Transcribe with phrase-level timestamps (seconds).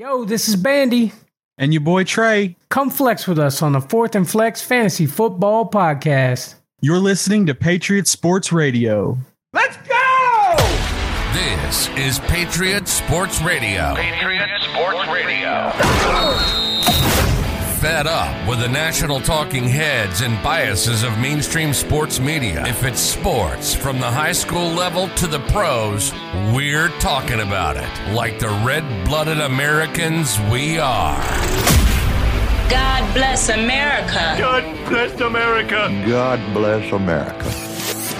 [0.00, 1.12] Yo, this is Bandy.
[1.58, 2.56] And your boy Trey.
[2.70, 6.54] Come flex with us on the Fourth and Flex Fantasy Football Podcast.
[6.80, 9.18] You're listening to Patriot Sports Radio.
[9.52, 10.56] Let's go!
[11.34, 13.94] This is Patriot Sports Radio.
[13.94, 16.59] Patriot Sports Radio.
[17.80, 22.62] Fed up with the national talking heads and biases of mainstream sports media.
[22.66, 26.12] If it's sports from the high school level to the pros,
[26.52, 28.12] we're talking about it.
[28.12, 31.16] Like the red blooded Americans we are.
[32.68, 34.36] God bless America.
[34.38, 36.04] God bless America.
[36.06, 37.46] God bless America.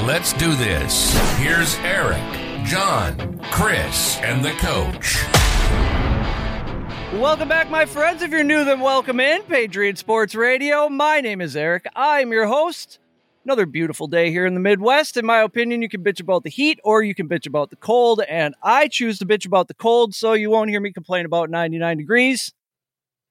[0.06, 1.14] Let's do this.
[1.36, 2.22] Here's Eric,
[2.64, 5.22] John, Chris, and the coach.
[7.14, 8.22] Welcome back, my friends.
[8.22, 10.88] If you're new, then welcome in Patriot Sports Radio.
[10.88, 11.86] My name is Eric.
[11.96, 13.00] I'm your host.
[13.44, 15.16] Another beautiful day here in the Midwest.
[15.16, 17.76] In my opinion, you can bitch about the heat or you can bitch about the
[17.76, 21.26] cold, and I choose to bitch about the cold, so you won't hear me complain
[21.26, 22.54] about 99 degrees.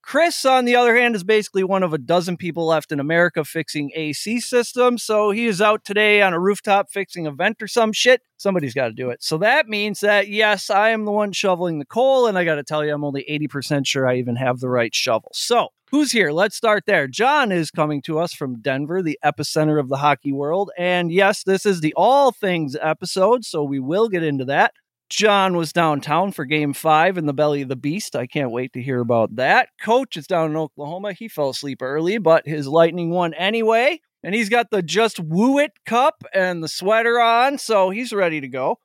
[0.09, 3.45] Chris, on the other hand, is basically one of a dozen people left in America
[3.45, 5.03] fixing AC systems.
[5.03, 8.23] So he is out today on a rooftop fixing a vent or some shit.
[8.35, 9.21] Somebody's got to do it.
[9.21, 12.25] So that means that, yes, I am the one shoveling the coal.
[12.25, 14.95] And I got to tell you, I'm only 80% sure I even have the right
[14.95, 15.29] shovel.
[15.35, 16.31] So who's here?
[16.31, 17.07] Let's start there.
[17.07, 20.71] John is coming to us from Denver, the epicenter of the hockey world.
[20.75, 23.45] And yes, this is the all things episode.
[23.45, 24.73] So we will get into that.
[25.09, 28.15] John was downtown for game five in the belly of the beast.
[28.15, 29.69] I can't wait to hear about that.
[29.81, 31.13] Coach is down in Oklahoma.
[31.13, 34.01] He fell asleep early, but his Lightning won anyway.
[34.23, 38.39] And he's got the Just Woo It cup and the sweater on, so he's ready
[38.39, 38.79] to go.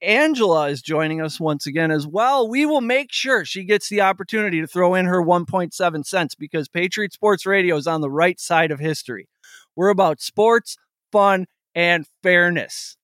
[0.00, 2.48] Angela is joining us once again as well.
[2.48, 6.68] We will make sure she gets the opportunity to throw in her 1.7 cents because
[6.68, 9.28] Patriot Sports Radio is on the right side of history.
[9.74, 10.76] We're about sports,
[11.12, 12.96] fun, and fairness.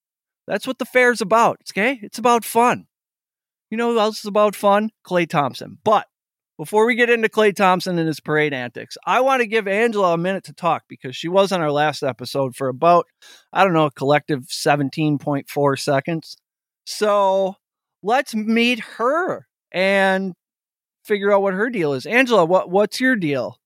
[0.52, 1.62] That's what the fair's about.
[1.72, 2.84] Okay, it's about fun.
[3.70, 4.90] You know who else is about fun?
[5.02, 5.78] Klay Thompson.
[5.82, 6.08] But
[6.58, 10.12] before we get into Klay Thompson and his parade antics, I want to give Angela
[10.12, 13.06] a minute to talk because she was on our last episode for about,
[13.50, 16.36] I don't know, a collective 17.4 seconds.
[16.84, 17.54] So
[18.02, 20.34] let's meet her and
[21.02, 22.04] figure out what her deal is.
[22.04, 23.56] Angela, what what's your deal?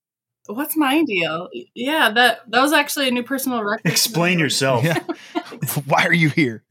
[0.47, 1.49] What's my deal?
[1.75, 3.89] Yeah, that that was actually a new personal record.
[3.89, 4.83] Explain yourself.
[4.83, 4.99] Yeah.
[5.85, 6.63] Why are you here?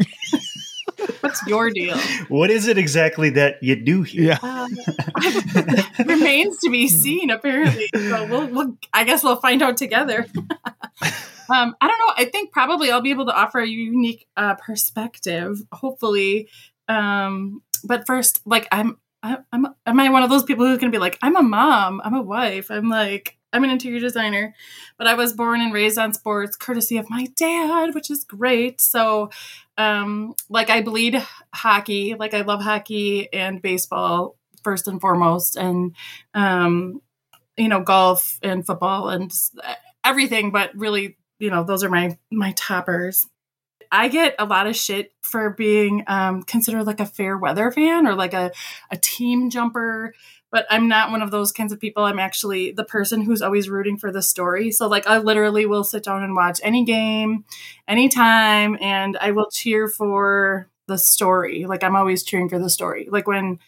[1.21, 1.97] What's your deal?
[2.29, 4.23] What is it exactly that you do here?
[4.23, 4.39] Yeah.
[4.43, 4.71] Um,
[6.07, 7.31] remains to be seen.
[7.31, 10.27] Apparently, so we'll, we'll I guess we'll find out together.
[10.35, 12.15] um, I don't know.
[12.17, 15.59] I think probably I'll be able to offer a unique uh, perspective.
[15.73, 16.49] Hopefully,
[16.89, 18.99] um, but first, like I'm.
[19.23, 22.01] I- I'm am I one of those people who's gonna be like I'm a mom,
[22.05, 24.55] I'm a wife, I'm like I'm an interior designer,
[24.99, 28.83] but I was born and raised on sports courtesy of my dad, which is great.
[28.83, 29.31] So,
[29.79, 31.23] um, like I bleed
[31.55, 35.97] hockey, like I love hockey and baseball first and foremost, and
[36.35, 37.01] um,
[37.57, 39.33] you know golf and football and
[40.05, 40.51] everything.
[40.51, 43.27] But really, you know, those are my my toppers.
[43.91, 48.07] I get a lot of shit for being um, considered like a fair weather fan
[48.07, 48.51] or like a,
[48.91, 50.13] a team jumper,
[50.51, 52.05] but I'm not one of those kinds of people.
[52.05, 54.71] I'm actually the person who's always rooting for the story.
[54.71, 57.45] So, like, I literally will sit down and watch any game,
[57.89, 61.67] anytime, and I will cheer for the story.
[61.67, 63.09] Like, I'm always cheering for the story.
[63.11, 63.59] Like, when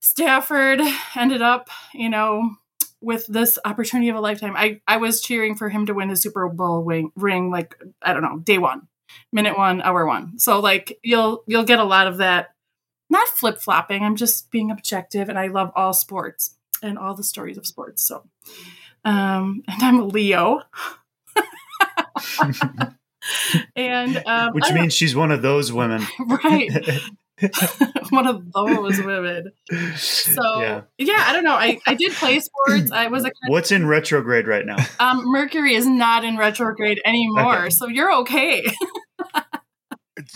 [0.00, 0.80] Stafford
[1.16, 2.56] ended up, you know,
[3.00, 6.16] with this opportunity of a lifetime, I, I was cheering for him to win the
[6.16, 8.88] Super Bowl wing, ring, like, I don't know, day one
[9.30, 12.54] minute one hour one so like you'll you'll get a lot of that
[13.12, 17.58] not flip-flopping i'm just being objective and i love all sports and all the stories
[17.58, 18.24] of sports so
[19.04, 20.60] um and i'm a leo
[23.76, 26.02] and um, Which I- means she's one of those women.
[26.26, 26.70] right
[28.10, 29.50] one of those women
[29.96, 30.82] so Yeah.
[30.98, 31.24] yeah.
[31.26, 34.64] i don't know i i did play sports i was a What's in retrograde right
[34.64, 34.76] now?
[35.00, 37.70] um mercury is not in retrograde anymore Okay.
[37.70, 38.64] so you're okay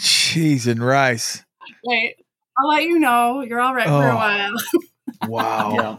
[0.01, 1.45] Cheese and rice.
[1.85, 2.17] Wait,
[2.59, 3.43] I'll let you know.
[3.43, 4.17] You're all right for a Oh.
[4.17, 4.53] while.
[5.29, 5.75] Wow.
[5.75, 5.97] Yeah.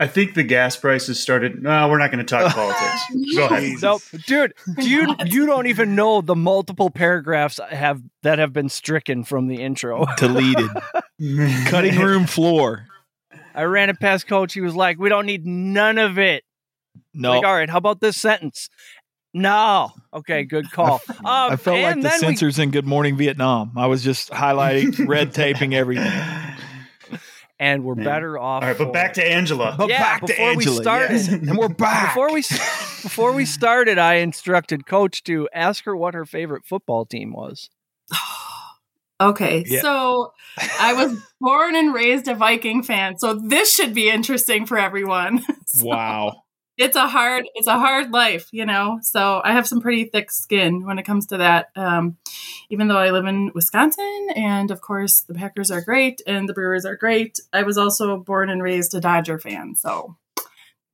[0.00, 1.62] I think the gas prices started.
[1.62, 3.34] No, we're not going to talk politics.
[3.36, 3.82] Go ahead.
[3.82, 4.54] Nope, dude.
[4.76, 9.24] Do you you don't even know the multiple paragraphs I have that have been stricken
[9.24, 10.06] from the intro.
[10.16, 10.70] Deleted.
[11.66, 12.86] Cutting room floor.
[13.54, 14.54] I ran it past Coach.
[14.54, 16.44] He was like, "We don't need none of it."
[17.12, 17.32] No.
[17.32, 18.68] Like, all right, how about this sentence?
[19.34, 19.90] No.
[20.12, 21.00] Okay, good call.
[21.08, 23.72] Um, I felt like the then we- censors in Good Morning Vietnam.
[23.76, 26.10] I was just highlighting, red taping everything.
[27.60, 28.04] and we're Yeah.
[28.04, 28.62] better off.
[28.62, 29.74] All right, but back to Angela.
[29.76, 30.82] But Yeah, back to before we Angela.
[30.82, 31.28] started- yes.
[31.28, 32.08] And we're back.
[32.14, 33.98] before we before we started.
[33.98, 37.68] I instructed Coach to ask her what her favorite football team was.
[39.20, 39.80] Okay, Yeah.
[39.80, 40.32] so
[40.78, 45.44] I was born and raised a Viking fan, so this should be interesting for everyone.
[45.66, 46.42] So Wow.
[46.78, 49.00] It's a hard, it's a hard life, you know.
[49.02, 51.70] So I have some pretty thick skin when it comes to that.
[51.74, 52.16] Um,
[52.70, 56.54] even though I live in Wisconsin, and of course the Packers are great and the
[56.54, 60.16] Brewers are great, I was also born and raised a Dodger fan, so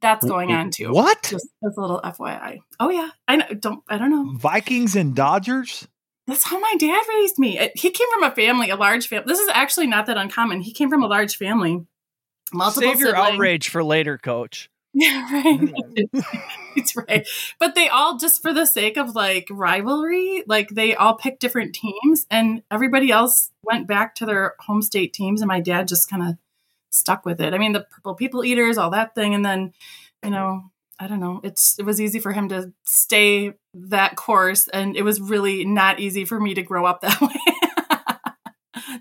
[0.01, 0.93] that's going on too.
[0.93, 1.23] What?
[1.23, 2.61] Just as a little FYI.
[2.81, 4.37] Oh yeah, I know, don't, I don't know.
[4.39, 5.87] Vikings and Dodgers?
[6.27, 7.71] That's how my dad raised me.
[7.75, 9.27] He came from a family, a large family.
[9.27, 10.63] This is actually not that uncommon.
[10.63, 11.85] He came from a large family.
[12.53, 13.35] Multiple Save your siblings.
[13.35, 14.71] outrage for later, coach.
[14.97, 15.75] Yeah, right.
[16.77, 17.27] It's right.
[17.61, 21.73] But they all just for the sake of like rivalry, like they all picked different
[21.75, 26.11] teams and everybody else went back to their home state teams and my dad just
[26.11, 26.35] kind of
[26.91, 27.55] stuck with it.
[27.55, 29.73] I mean, the purple people eaters, all that thing and then,
[30.25, 30.65] you know,
[30.99, 31.41] I don't know.
[31.45, 36.01] It's it was easy for him to stay that course and it was really not
[36.01, 37.29] easy for me to grow up that way.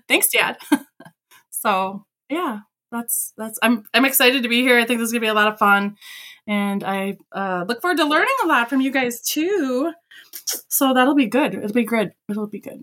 [0.07, 0.57] Thanks, dad.
[1.49, 2.59] so, yeah,
[2.93, 4.79] that's that's I'm I'm excited to be here.
[4.79, 5.97] I think this is gonna be a lot of fun,
[6.47, 9.91] and I uh, look forward to learning a lot from you guys too.
[10.69, 11.55] So that'll be good.
[11.55, 12.13] It'll be good.
[12.29, 12.81] It'll be good.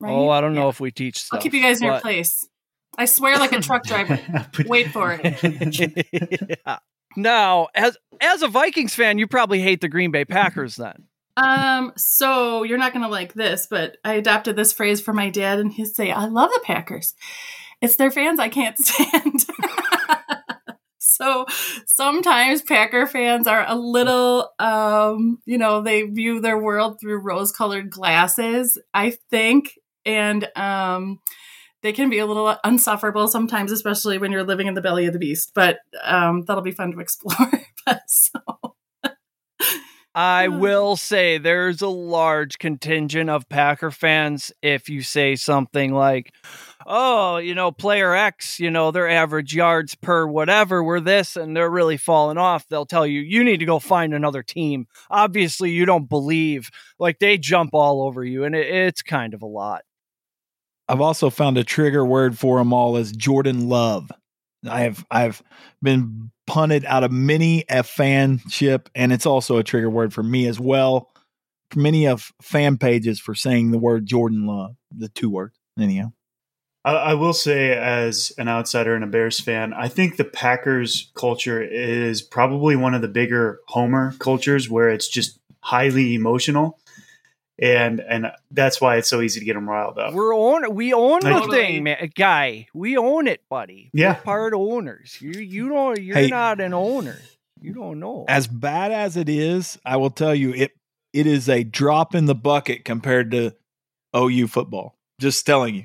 [0.00, 0.12] Right?
[0.12, 0.68] Oh, I don't know Yeah.
[0.70, 1.36] if we teach stuff.
[1.38, 2.46] I'll keep you guys in your place.
[2.98, 4.20] I swear, like a truck driver.
[4.66, 6.06] Wait for it.
[6.66, 6.78] yeah.
[7.16, 11.04] Now, as as a Vikings fan, you probably hate the Green Bay Packers then.
[11.36, 15.58] Um, so you're not gonna like this, but I adopted this phrase from my dad,
[15.58, 17.14] and he'd say, "I love the Packers.
[17.82, 19.44] It's their fans I can't stand."
[20.98, 21.44] so
[21.86, 27.90] sometimes Packer fans are a little, um, you know, they view their world through rose-colored
[27.90, 28.78] glasses.
[28.94, 29.72] I think,
[30.06, 31.18] and um.
[31.82, 35.12] They can be a little unsufferable sometimes, especially when you're living in the belly of
[35.12, 35.50] the beast.
[35.52, 37.50] But um, that'll be fun to explore.
[37.84, 38.38] but so
[40.14, 46.32] I will say there's a large contingent of Packer fans if you say something like,
[46.86, 51.56] oh, you know, player X, you know, their average yards per whatever were this and
[51.56, 54.86] they're really falling off, they'll tell you, you need to go find another team.
[55.10, 56.70] Obviously, you don't believe.
[56.98, 59.82] Like they jump all over you, and it, it's kind of a lot.
[60.88, 64.10] I've also found a trigger word for them all as Jordan Love.
[64.68, 65.42] I have I've
[65.80, 70.46] been punted out of many a fanship, and it's also a trigger word for me
[70.46, 71.10] as well.
[71.74, 75.58] Many of fan pages for saying the word Jordan Love, the two words.
[75.78, 76.12] Anyhow,
[76.84, 81.10] I, I will say, as an outsider and a Bears fan, I think the Packers
[81.14, 86.78] culture is probably one of the bigger Homer cultures where it's just highly emotional,
[87.58, 90.14] and and that's why it's so easy to get them riled up.
[90.14, 90.74] We're on.
[90.74, 91.56] We own the Totally.
[91.58, 92.66] thing, man, guy.
[92.74, 93.90] We own it, buddy.
[93.92, 94.14] Yeah.
[94.16, 95.18] We're part owners.
[95.20, 96.00] You you don't.
[96.00, 96.28] You're Hey.
[96.28, 97.18] not an owner.
[97.60, 98.24] You don't know.
[98.28, 100.72] as bad as it is, I will tell you it
[101.12, 103.52] it is a drop in the bucket compared to
[104.16, 104.96] OU football.
[105.20, 105.84] Just telling you,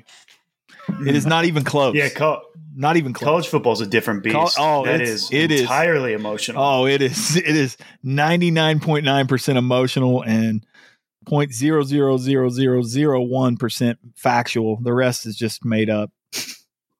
[1.06, 1.94] it is not even close.
[1.94, 2.42] Yeah, co-
[2.74, 3.26] not even close.
[3.26, 4.34] college football is a different beast.
[4.36, 5.60] Col- oh, that it's- is it is.
[5.62, 6.62] entirely emotional.
[6.62, 7.36] Oh, it is.
[7.36, 10.64] It is ninety nine point nine percent emotional and
[11.26, 14.78] point zero zero zero zero zero one percent factual.
[14.82, 16.10] The rest is just made up.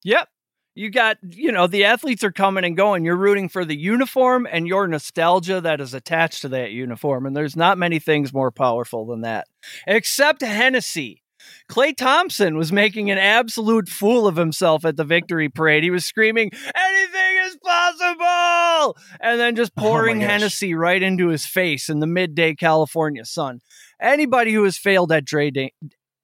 [0.04, 0.28] Yep.
[0.74, 3.04] You got, you know, the athletes are coming and going.
[3.04, 7.26] You're rooting for the uniform and your nostalgia that is attached to that uniform.
[7.26, 9.48] And there's not many things more powerful than that,
[9.88, 11.24] except Hennessy.
[11.70, 15.82] Klay Thompson was making an absolute fool of himself at the victory parade.
[15.82, 18.96] He was screaming, anything is possible!
[19.20, 20.30] And then just Oh pouring gosh.
[20.30, 23.60] Hennessy right into his face in the midday California sun.
[24.00, 25.50] Anybody who has failed at dra-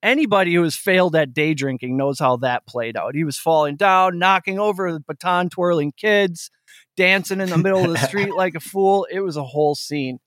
[0.01, 3.15] anybody who has failed at day drinking knows how that played out.
[3.15, 6.49] He was falling down, knocking over the baton twirling kids,
[6.97, 9.07] dancing in the middle of the street like a fool.
[9.11, 10.19] It was a whole scene.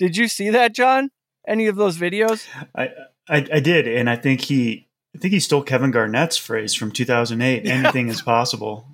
[0.00, 1.10] Did you see that, John?
[1.46, 2.46] Any of those videos?
[2.76, 2.90] I,
[3.28, 6.92] I I did, and I think he I think he stole Kevin Garnett's phrase from
[6.92, 7.66] 2008.
[7.66, 8.86] Anything is possible.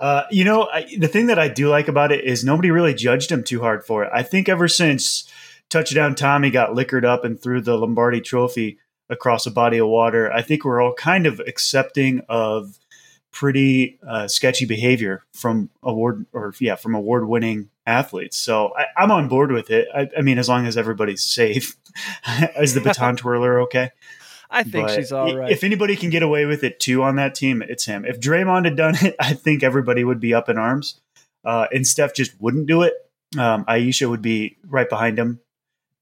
[0.00, 2.94] Uh, you know, I, the thing that I do like about it is nobody really
[2.94, 4.10] judged him too hard for it.
[4.14, 5.30] I think ever since
[5.68, 8.78] touchdown Tommy got liquored up and threw the Lombardi Trophy
[9.10, 12.78] across a body of water, I think we're all kind of accepting of
[13.30, 18.36] pretty uh, sketchy behavior from award or yeah from award winning athletes.
[18.36, 19.88] So I, I'm on board with it.
[19.94, 21.76] I, I mean, as long as everybody's safe,
[22.58, 23.90] is the baton twirler okay?
[24.50, 25.50] I think But she's all right.
[25.50, 28.04] If anybody can get away with it too on that team, it's him.
[28.04, 31.00] If Draymond had done it, I think everybody would be up in arms.
[31.44, 32.94] Uh, and Steph just wouldn't do it.
[33.38, 35.40] Um, Ayesha would be right behind him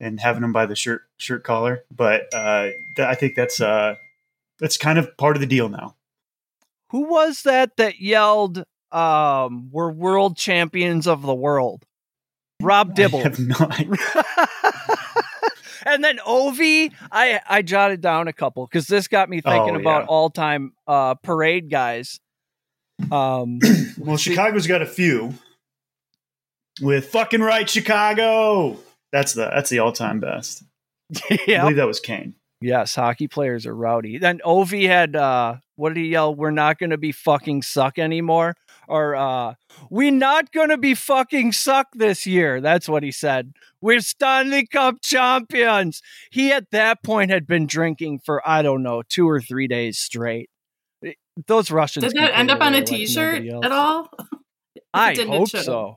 [0.00, 1.84] and having him by the shirt shirt collar.
[1.94, 3.96] But uh, th- I think that's uh,
[4.58, 5.94] that's kind of part of the deal now.
[6.90, 11.84] Who was that that yelled, um, we're world champions of the world?
[12.60, 13.20] Rob I Dibble.
[13.22, 13.54] have no
[15.86, 19.80] and then Ovi, I I jotted down a couple because this got me thinking Oh,
[19.80, 20.06] about yeah.
[20.08, 22.20] all time uh, parade guys.
[23.10, 23.60] Um,
[23.98, 25.34] Well, Chicago's got a few.
[26.80, 28.76] With fucking right, Chicago.
[29.12, 30.62] That's the that's the all time best.
[31.46, 32.34] yeah, I believe that was Kane.
[32.60, 34.18] yes, hockey players are rowdy.
[34.18, 36.34] Then Ovi had uh, what did he yell?
[36.34, 38.54] We're not going to be fucking suck anymore,
[38.88, 39.54] or uh,
[39.90, 42.60] we not to be fucking suck this year.
[42.60, 43.52] That's what he said.
[43.80, 46.02] We're Stanley Cup champions.
[46.30, 49.98] He at that point had been drinking for I don't know two or three days
[49.98, 50.50] straight.
[51.46, 54.10] Those Russians Did that end up on a T-shirt at all?
[54.94, 55.96] I hope so.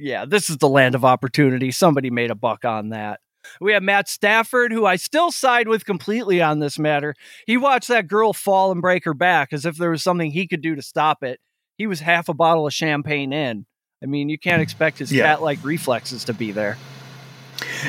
[0.00, 1.70] Yeah, this is the land of opportunity.
[1.70, 3.20] Somebody made a buck on that.
[3.60, 7.14] We have Matt Stafford, who I still side with completely on this matter.
[7.46, 10.46] He watched that girl fall and break her back as if there was something he
[10.46, 11.40] could do to stop it.
[11.80, 13.64] He was half a bottle of champagne in.
[14.02, 15.24] I mean, you can't expect his Yeah.
[15.24, 16.76] cat like reflexes to be there.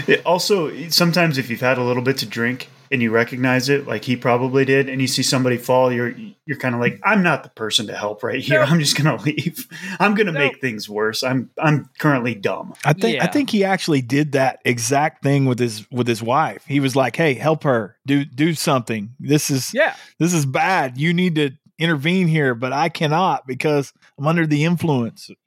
[0.07, 3.87] It also, sometimes if you've had a little bit to drink and you recognize it,
[3.87, 6.13] like he probably did, and you see somebody fall, you're
[6.45, 8.59] you're kind of like, I'm not the person to help right here.
[8.59, 8.65] No.
[8.65, 9.67] I'm just gonna leave.
[9.99, 10.39] I'm gonna No.
[10.39, 11.21] make things worse.
[11.21, 12.73] I'm I'm currently dumb.
[12.85, 16.63] I think I think he actually did that exact thing with his with his wife.
[16.65, 17.97] He was like, "Hey, help her.
[18.05, 19.11] Do do something.
[19.19, 19.95] This is Yeah.
[20.17, 20.97] this is bad.
[20.97, 25.29] You need to intervene here, but I cannot because I'm under the influence."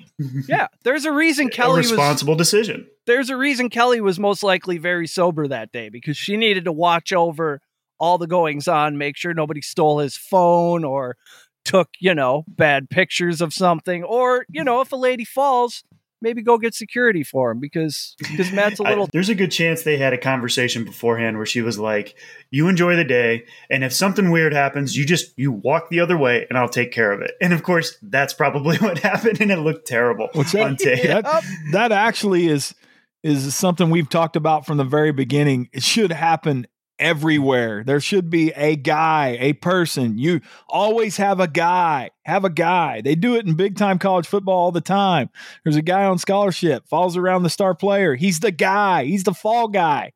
[0.48, 0.68] Yeah.
[0.84, 2.86] There's a reason a Kelly was responsible decision.
[3.06, 6.72] there's a reason Kelly was most likely very sober that day because she needed to
[6.72, 7.60] watch over
[7.98, 11.16] all the goings on, make sure nobody stole his phone or
[11.64, 14.04] took, you know, bad pictures of something.
[14.04, 15.82] Or, you know, if a lady falls,
[16.24, 19.82] maybe go get security for him because because Matt's a little there's a good chance
[19.84, 22.16] they had a conversation beforehand where she was like,
[22.50, 26.16] "You enjoy the day, and if something weird happens, you just you walk the other
[26.16, 29.52] way, and I'll take care of it." And of course, that's probably what happened, and
[29.52, 30.62] it looked terrible What's that?
[30.62, 31.04] on tape.
[31.04, 32.74] That that actually is
[33.22, 35.68] is something we've talked about from the very beginning.
[35.72, 36.66] It should happen
[36.98, 37.82] everywhere.
[37.84, 40.18] There should be a guy, a person.
[40.18, 42.10] You always have a guy.
[42.24, 43.00] Have a guy.
[43.00, 45.30] They do it in big time college football all the time.
[45.64, 48.14] There's a guy on scholarship, falls around the star player.
[48.14, 49.04] He's the guy.
[49.04, 50.12] He's the fall guy.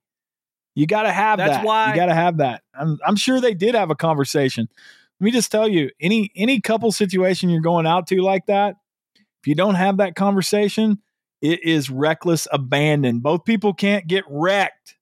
[0.74, 1.64] You got to have That's that.
[1.64, 2.62] why- you got to have that.
[2.74, 4.68] I'm I'm sure they did have a conversation.
[5.20, 8.76] Let me just tell you, any any couple situation you're going out to like that,
[9.16, 10.98] if you don't have that conversation,
[11.42, 13.18] it is reckless abandon.
[13.18, 14.94] Both people can't get wrecked.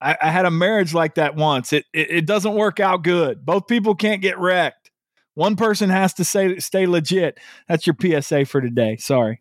[0.00, 1.72] I, I had a marriage like that once.
[1.72, 3.44] It, it it doesn't work out good.
[3.46, 4.90] Both people can't get wrecked.
[5.34, 7.38] One person has to say stay legit.
[7.68, 8.96] That's your PSA for today.
[8.96, 9.40] Sorry.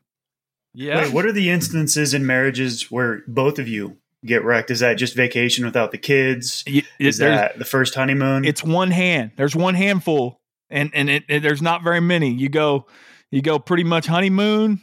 [0.74, 1.04] Yeah.
[1.04, 4.72] Wait, what are the instances in marriages where both of you get wrecked?
[4.72, 6.64] Is that just vacation without the kids?
[6.68, 8.44] Y- it- Is that the first honeymoon?
[8.44, 9.32] it's one hand.
[9.38, 12.34] There's one handful, and and it, it- there's not very many.
[12.34, 12.88] You go,
[13.32, 14.82] you go pretty much honeymoon.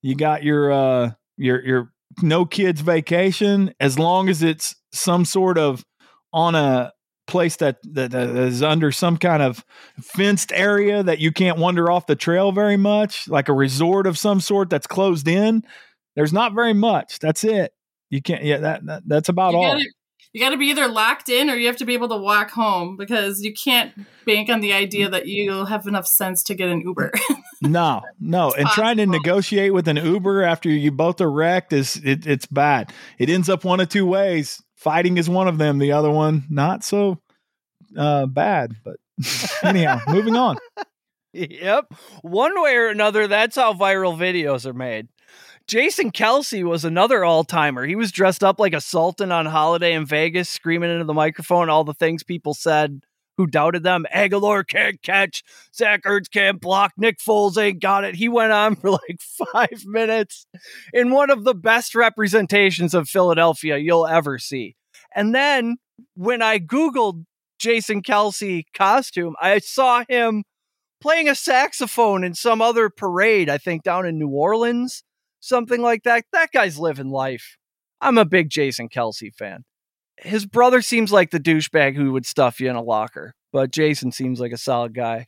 [0.00, 5.56] You got your uh your your no kids vacation as long as it's some sort
[5.58, 5.84] of
[6.32, 6.92] on a
[7.26, 9.64] place that, that that is under some kind of
[10.00, 14.18] fenced area that you can't wander off the trail very much, like a resort of
[14.18, 15.62] some sort that's closed in.
[16.16, 17.18] There's not very much.
[17.20, 17.72] That's it.
[18.10, 18.44] You can't.
[18.44, 19.72] Yeah, that, that that's about You all.
[19.72, 19.86] gotta,
[20.32, 22.50] you got to be either locked in or you have to be able to walk
[22.50, 23.92] home because you can't
[24.24, 27.12] bank on the idea that you'll have enough sense to get an Uber.
[27.64, 31.94] No, no, and trying to negotiate with an Uber after you both are wrecked is
[32.02, 32.92] it, it's bad.
[33.20, 34.60] It ends up one of two ways.
[34.74, 35.78] Fighting is one of them.
[35.78, 37.20] The other one not so
[37.96, 38.74] uh, bad.
[38.84, 38.96] But
[39.62, 40.58] anyhow, moving on.
[41.34, 41.94] Yep.
[42.20, 45.08] One way or another, that's how viral videos are made.
[45.72, 47.86] Jason Kelce was another all timer.
[47.86, 51.70] He was dressed up like a sultan on holiday in Vegas, screaming into the microphone
[51.70, 53.00] all the things people said
[53.38, 54.04] who doubted them.
[54.14, 55.42] Agholor can't catch.
[55.74, 56.92] Zach Ertz can't block.
[56.98, 58.16] Nick Foles ain't got it.
[58.16, 60.46] He went on for like five minutes
[60.92, 64.76] in one of the best representations of Philadelphia you'll ever see.
[65.16, 65.78] And then
[66.16, 67.24] when I Googled
[67.58, 70.44] Jason Kelce costume, I saw him
[71.00, 75.02] playing a saxophone in some other parade, I think down in New Orleans,
[75.42, 76.24] something like that.
[76.32, 77.58] That guy's living life.
[78.00, 79.64] I'm a big Jason Kelce fan.
[80.16, 84.12] His brother seems like the douchebag who would stuff you in a locker, but Jason
[84.12, 85.26] seems like a solid guy.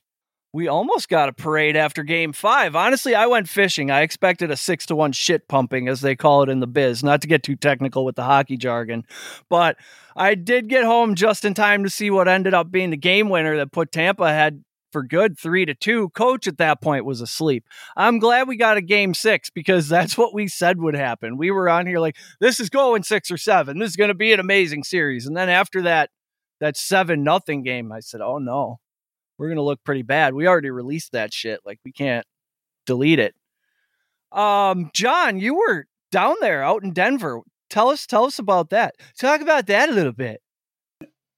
[0.52, 2.76] We almost got a parade after game five.
[2.76, 3.90] Honestly, I went fishing.
[3.90, 7.02] I expected a six to one shit pumping, as they call it in the biz,
[7.02, 9.04] not to get too technical with the hockey jargon.
[9.50, 9.76] But
[10.14, 13.30] I did get home just in time to see what ended up being the game
[13.30, 14.62] winner that put Tampa ahead
[14.94, 16.08] for good three to two.
[16.10, 17.66] Coach at that point was asleep.
[17.96, 21.36] I'm glad we got a game six because that's what we said would happen.
[21.36, 23.80] We were on here like, this is going six or seven.
[23.80, 25.26] This is going to be an amazing series.
[25.26, 26.10] And then after that,
[26.60, 28.78] that seven nothing game, I said, oh no,
[29.36, 30.32] we're going to look pretty bad.
[30.32, 31.58] We already released that shit.
[31.64, 32.24] Like we can't
[32.86, 33.34] delete it.
[34.30, 37.40] Um, John, you were down there out in Denver.
[37.68, 38.94] Tell us, tell us about that.
[39.18, 40.40] Talk about that a little bit.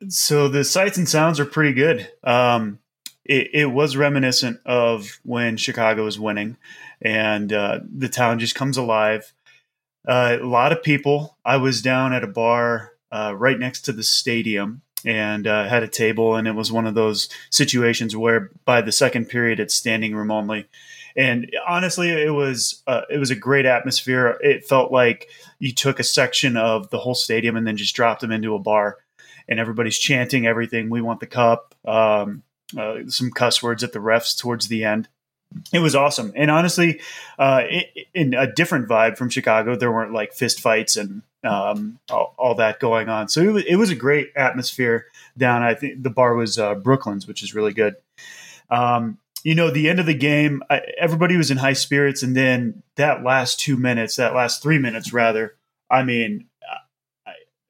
[0.09, 2.07] So the sights and sounds are pretty good.
[2.23, 2.81] Um,
[3.29, 6.57] it, it, was reminiscent of when Chicago was winning,
[7.01, 9.33] and uh, the town just comes alive.
[10.07, 11.37] Uh, a lot of people.
[11.45, 15.83] I was down at a bar uh, right next to the stadium and uh, had
[15.83, 19.75] a table, and it was one of those situations where by the second period it's
[19.75, 20.67] standing room only.
[21.17, 24.39] And honestly, it was uh, it was a great atmosphere.
[24.41, 25.29] It felt like
[25.59, 28.59] you took a section of the whole stadium and then just dropped them into a
[28.59, 28.99] bar
[29.49, 30.91] and everybody's chanting everything.
[30.91, 31.75] We want the cup.
[31.87, 32.43] Um,
[32.77, 35.09] uh, some cuss words at the refs towards the end.
[35.73, 37.01] It was awesome, and honestly,
[37.39, 42.01] uh, it, in a different vibe from Chicago, there weren't like fist fights and um,
[42.11, 43.29] all, all, that going on.
[43.29, 45.07] So it was, it was, a great atmosphere
[45.39, 45.63] down.
[45.63, 47.95] I think the bar was uh, Brooklyn's, which is really good.
[48.71, 52.37] Um, you know, the end of the game, I, everybody was in high spirits, and
[52.37, 55.55] then that last two minutes, that last three minutes, rather.
[55.89, 56.49] I mean,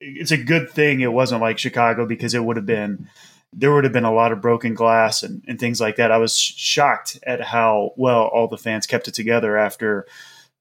[0.00, 3.08] it's a good thing it wasn't like Chicago because it would have been
[3.56, 6.12] there would have been a lot of broken glass and, and things like that.
[6.12, 10.06] I was shocked at how well all the fans kept it together after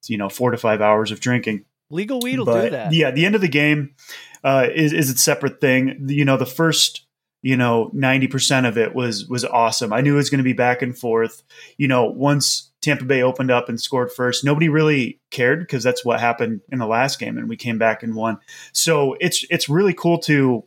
[0.08, 1.66] you know four to five hours of drinking.
[1.90, 2.94] Legal weed will do that.
[2.94, 3.96] Yeah, the end of the game
[4.44, 6.08] uh, is is a separate thing.
[6.08, 7.06] You know, the first
[7.42, 9.94] you know 90% of it was was awesome.
[9.94, 11.44] I knew it was going to be back and forth.
[11.78, 14.46] You know, once Tampa Bay opened up and scored first.
[14.46, 18.04] Nobody really cared because that's what happened in the last game, and we came back
[18.04, 18.38] and won.
[18.74, 20.64] So it's it's really cool to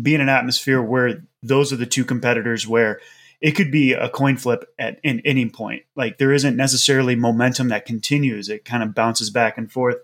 [0.00, 3.00] be in an atmosphere where those are the two competitors where
[3.40, 5.82] it could be a coin flip at in any point.
[5.96, 9.96] Like there isn't necessarily momentum that continues; it kind of bounces back and forth,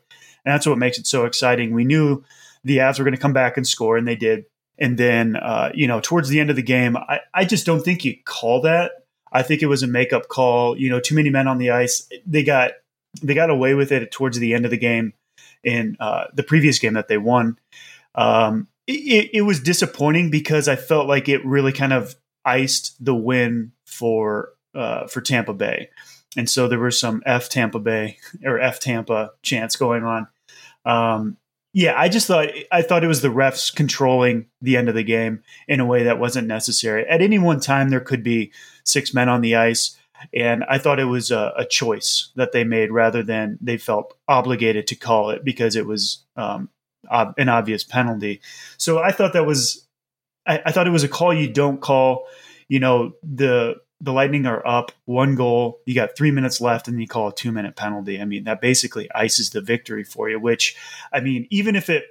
[0.44, 1.72] and that's what makes it so exciting.
[1.72, 2.24] We knew
[2.64, 4.44] the Avs were going to come back and score, and they did.
[4.80, 7.82] And then, uh, you know, towards the end of the game, I, I just don't
[7.82, 8.92] think you call that
[9.32, 10.78] I think it was a makeup call.
[10.78, 12.08] You know, too many men on the ice.
[12.26, 12.72] They got
[13.22, 15.14] they got away with it towards the end of the game
[15.64, 17.58] in uh, the previous game that they won.
[18.14, 23.14] Um, it, it, was disappointing because I felt like it really kind of iced the
[23.14, 25.90] win for uh, for Tampa Bay,
[26.36, 30.26] and so there was some F Tampa Bay or F Tampa chance going on.
[30.84, 31.36] Um,
[31.74, 35.04] yeah, I just thought I thought it was the refs controlling the end of the
[35.04, 37.06] game in a way that wasn't necessary.
[37.06, 38.52] At any one time, there could be
[38.84, 39.96] six men on the ice,
[40.32, 44.16] and I thought it was a, a choice that they made rather than they felt
[44.26, 46.70] obligated to call it because it was um,
[47.10, 48.40] ob- an obvious penalty.
[48.76, 49.86] So I thought that was
[50.46, 52.26] I, I thought it was a call you don't call.
[52.68, 55.80] You know the the Lightning are up one goal.
[55.84, 58.20] You got three minutes left, and you call a two minute penalty.
[58.20, 60.38] I mean, that basically ices the victory for you.
[60.38, 60.76] Which,
[61.12, 62.04] I mean, even if it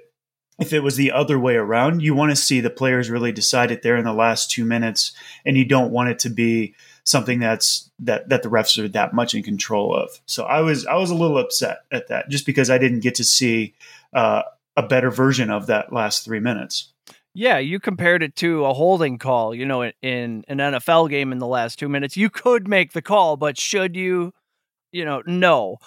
[0.58, 3.70] if it was the other way around, you want to see the players really decide
[3.70, 5.12] it there in the last two minutes,
[5.46, 6.74] and you don't want it to be
[7.04, 10.20] something that's that that the refs are that much in control of.
[10.26, 13.14] So I was I was a little upset at that, just because I didn't get
[13.16, 13.74] to see
[14.12, 14.42] uh,
[14.78, 16.92] a better version of that last three minutes.
[17.34, 19.52] Yeah, you compared it to a holding call.
[19.54, 22.92] You know, in, in, an NFL game in the last two minutes, you could make
[22.92, 24.32] the call, but should you?
[24.92, 25.78] You know, no.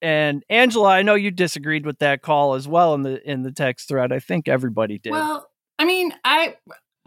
[0.00, 3.52] And Angela, I know you disagreed with that call as well in the in the
[3.52, 4.12] text thread.
[4.12, 5.12] I think everybody did.
[5.12, 5.46] Well,
[5.78, 6.56] I mean, I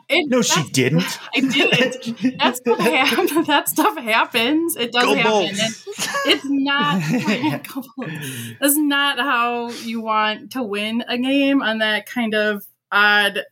[0.08, 1.20] it, no, she didn't.
[1.36, 2.38] I didn't.
[2.40, 3.48] That stuff happens.
[3.48, 4.76] That stuff happens.
[4.76, 5.58] It does Go happen.
[6.26, 7.02] it's not.
[8.62, 13.44] it's not how you want to win a game on that kind of odd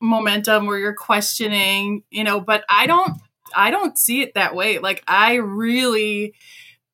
[0.00, 3.12] momentum where you're questioning, you know, but I don't
[3.54, 4.78] I don't see it that way.
[4.78, 6.34] Like I really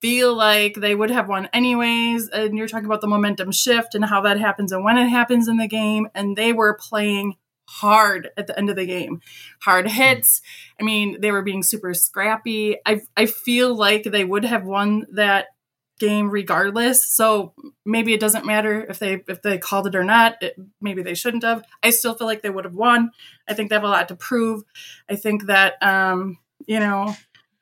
[0.00, 2.28] feel like they would have won anyways.
[2.28, 5.48] And you're talking about the momentum shift and how that happens and when it happens
[5.48, 6.08] in the game.
[6.14, 7.36] And they were playing
[7.68, 9.20] hard at the end of the game.
[9.60, 10.40] Hard hits.
[10.80, 12.76] I mean, they were being super scrappy.
[12.86, 15.46] I I feel like they would have won that
[15.98, 17.04] game regardless.
[17.04, 20.42] So maybe it doesn't matter if they if they called it or not.
[20.42, 21.64] It, maybe they shouldn't have.
[21.82, 23.10] I still feel like they would have won.
[23.48, 24.64] I think they have a lot to prove.
[25.08, 27.16] I think that um, you know,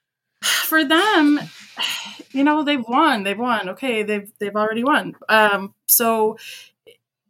[0.43, 1.41] for them,
[2.33, 3.23] you know, they've won.
[3.23, 3.71] They've won.
[3.71, 5.15] Okay, they've they've already won.
[5.29, 6.39] Um, so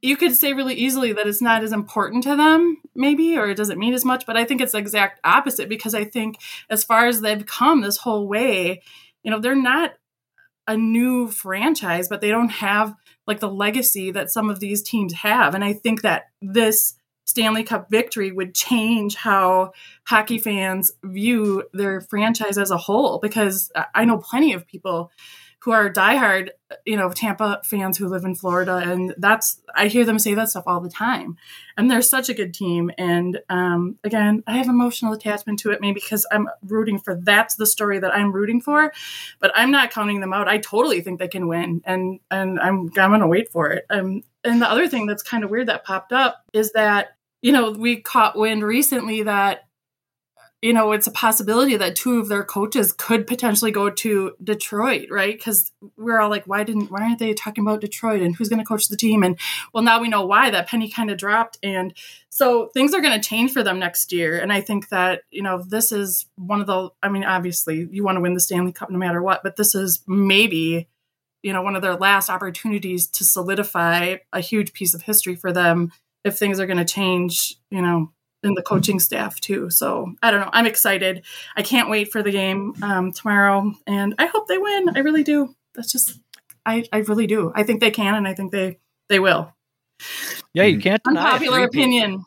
[0.04, 3.56] you could say really easily that it's not as important to them, maybe, or it
[3.56, 4.26] doesn't mean as much.
[4.26, 6.36] But I think it's the exact opposite because I think
[6.68, 8.82] as far as they've come this whole way,
[9.22, 9.94] you know, they're not
[10.68, 12.94] a new franchise, but they don't have
[13.26, 15.54] like the legacy that some of these teams have.
[15.54, 19.72] And I think that this Stanley Cup victory would change how
[20.06, 25.10] hockey fans view their franchise as a whole because I know plenty of people
[25.64, 26.50] who are diehard,
[26.84, 30.50] you know, Tampa fans who live in Florida, and that's I hear them say that
[30.50, 31.38] stuff all the time.
[31.78, 32.90] And they're such a good team.
[32.98, 37.56] And um, again, I have emotional attachment to it, maybe because I'm rooting for that's
[37.56, 38.92] the story that I'm rooting for.
[39.40, 40.48] But I'm not counting them out.
[40.48, 43.86] I totally think they can win, and and I'm I'm gonna wait for it.
[43.88, 47.52] Um, and the other thing that's kind of weird that popped up is that you
[47.52, 49.63] know we caught wind recently that
[50.64, 55.08] you know, it's a possibility that two of their coaches could potentially go to Detroit,
[55.10, 55.36] right?
[55.36, 58.60] Because we're all like, why didn't, why aren't they talking about Detroit and who's going
[58.60, 59.22] to coach the team?
[59.22, 59.38] And
[59.74, 61.58] well, now we know why that penny kind of dropped.
[61.62, 61.92] And
[62.30, 64.38] so things are going to change for them next year.
[64.38, 68.02] And I think that, you know, this is one of the, I mean, obviously you
[68.02, 70.88] want to win the Stanley Cup no matter what, but this is maybe,
[71.42, 75.52] you know, one of their last opportunities to solidify a huge piece of history for
[75.52, 75.92] them
[76.24, 79.70] if things are going to change, you know, and the coaching staff too.
[79.70, 80.50] So I don't know.
[80.52, 81.24] I'm excited.
[81.56, 84.96] I can't wait for the game um, tomorrow, and I hope they win.
[84.96, 85.54] I really do.
[85.74, 86.20] That's just,
[86.64, 87.52] I, I really do.
[87.54, 88.78] I think they can, and I think they
[89.08, 89.52] they will.
[90.52, 91.02] Yeah, you can't.
[91.06, 92.24] Unpopular opinion.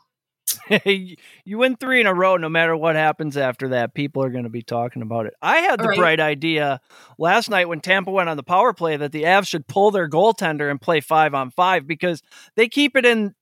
[0.85, 2.37] you win three in a row.
[2.37, 5.33] No matter what happens after that, people are going to be talking about it.
[5.41, 5.97] I had the Right.
[5.97, 6.79] bright idea
[7.17, 10.09] last night when Tampa went on the power play that the Avs should pull their
[10.09, 12.21] goaltender and play five on five because
[12.55, 13.33] they keep it in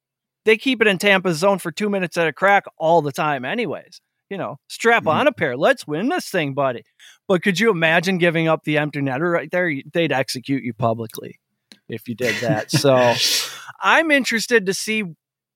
[0.46, 3.44] they keep it in Tampa's zone for two minutes at a crack all the time,
[3.46, 4.00] anyways.
[4.30, 5.10] You know, strap Mm-hmm.
[5.20, 5.56] on a pair.
[5.58, 6.84] Let's win this thing, buddy.
[7.28, 9.72] But could you imagine giving up the empty netter right there?
[9.94, 11.40] They'd execute you publicly
[11.88, 12.72] if you did that.
[12.72, 13.14] So
[13.82, 15.04] I'm interested to see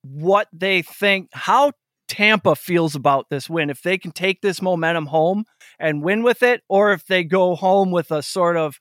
[0.04, 1.71] what they think, how
[2.08, 3.69] Tampa feels about this win.
[3.69, 5.45] If they can take this momentum home
[5.80, 8.78] and win with it, or if they go home with a sort of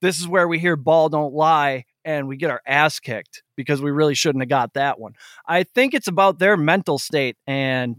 [0.00, 3.80] this is where we hear ball don't lie and we get our ass kicked because
[3.80, 5.14] we really shouldn't have got that one.
[5.46, 7.96] I think it's about their mental state and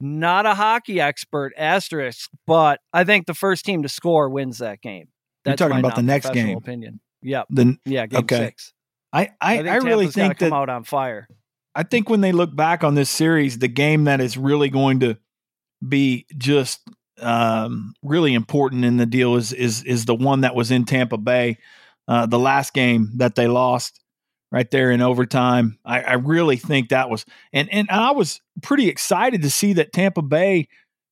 [0.00, 4.80] not a hockey expert asterisk, but I think the first team to score wins that
[4.80, 5.08] game.
[5.44, 6.56] You're talking my about the next game.
[6.56, 7.00] Opinion.
[7.22, 7.46] Yep.
[7.50, 8.06] The, Yeah.
[8.06, 8.36] Game Okay.
[8.36, 8.72] six.
[9.12, 11.26] I, I, think I, really think come that out on fire.
[11.74, 15.00] I think when they look back on this series, the game that is really going
[15.00, 15.16] to
[15.86, 16.80] be just
[17.20, 21.16] um, really important in the deal is is is the one that was in Tampa
[21.16, 21.58] Bay,
[22.08, 24.00] uh, the last game that they lost
[24.50, 25.78] right there in overtime.
[25.84, 29.92] I, I really think that was and and I was pretty excited to see that
[29.92, 30.68] Tampa Bay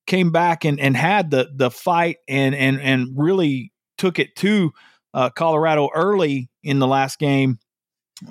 [0.07, 4.73] came back and, and had the the fight and and and really took it to
[5.15, 7.59] uh, Colorado early in the last game.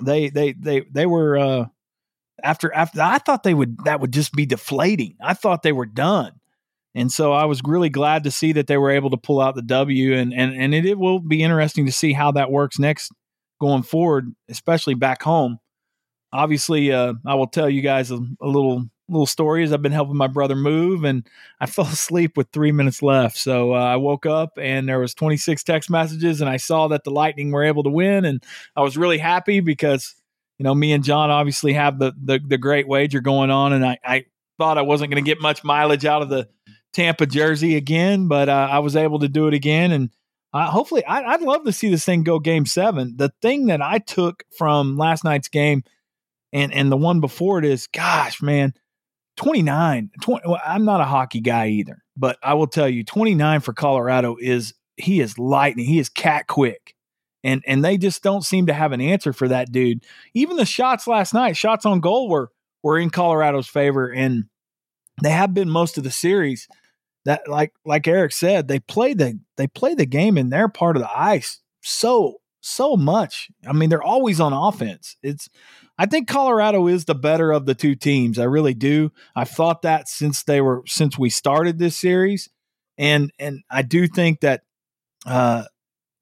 [0.00, 1.66] They they they they were uh,
[2.42, 5.16] after after I thought they would that would just be deflating.
[5.22, 6.35] I thought they were done.
[6.96, 9.54] And so I was really glad to see that they were able to pull out
[9.54, 12.78] the W and and and it, it will be interesting to see how that works
[12.78, 13.12] next
[13.60, 15.58] going forward, especially back home.
[16.32, 19.92] Obviously, uh, I will tell you guys a, a little little story as I've been
[19.92, 21.28] helping my brother move, and
[21.60, 23.36] I fell asleep with three minutes left.
[23.36, 27.04] So uh, I woke up and there was 26 text messages, and I saw that
[27.04, 28.42] the Lightning were able to win, and
[28.74, 30.14] I was really happy because
[30.58, 33.84] you know me and John obviously have the the, the great wager going on, and
[33.84, 34.24] I, I
[34.58, 36.48] thought I wasn't going to get much mileage out of the
[36.96, 40.10] Tampa jersey again, but uh, I was able to do it again, and
[40.54, 43.16] uh, hopefully I, I'd love to see this thing go Game Seven.
[43.18, 45.82] The thing that I took from last night's game,
[46.54, 48.72] and and the one before it is, gosh, man.
[49.36, 53.60] 29 20, well, i'm not a hockey guy either but i will tell you 29
[53.60, 56.94] for colorado is he is lightning he is cat quick
[57.44, 60.64] and and they just don't seem to have an answer for that dude even the
[60.64, 62.50] shots last night shots on goal were
[62.82, 64.46] were in colorado's favor and
[65.22, 66.66] they have been most of the series
[67.26, 70.96] that like like eric said they play the they play the game in their part
[70.96, 75.48] of the ice so so much i mean they're always on offense it's
[75.98, 78.38] I think Colorado is the better of the two teams.
[78.38, 79.12] I really do.
[79.34, 82.50] I've thought that since they were since we started this series,
[82.98, 84.62] and and I do think that
[85.24, 85.64] uh,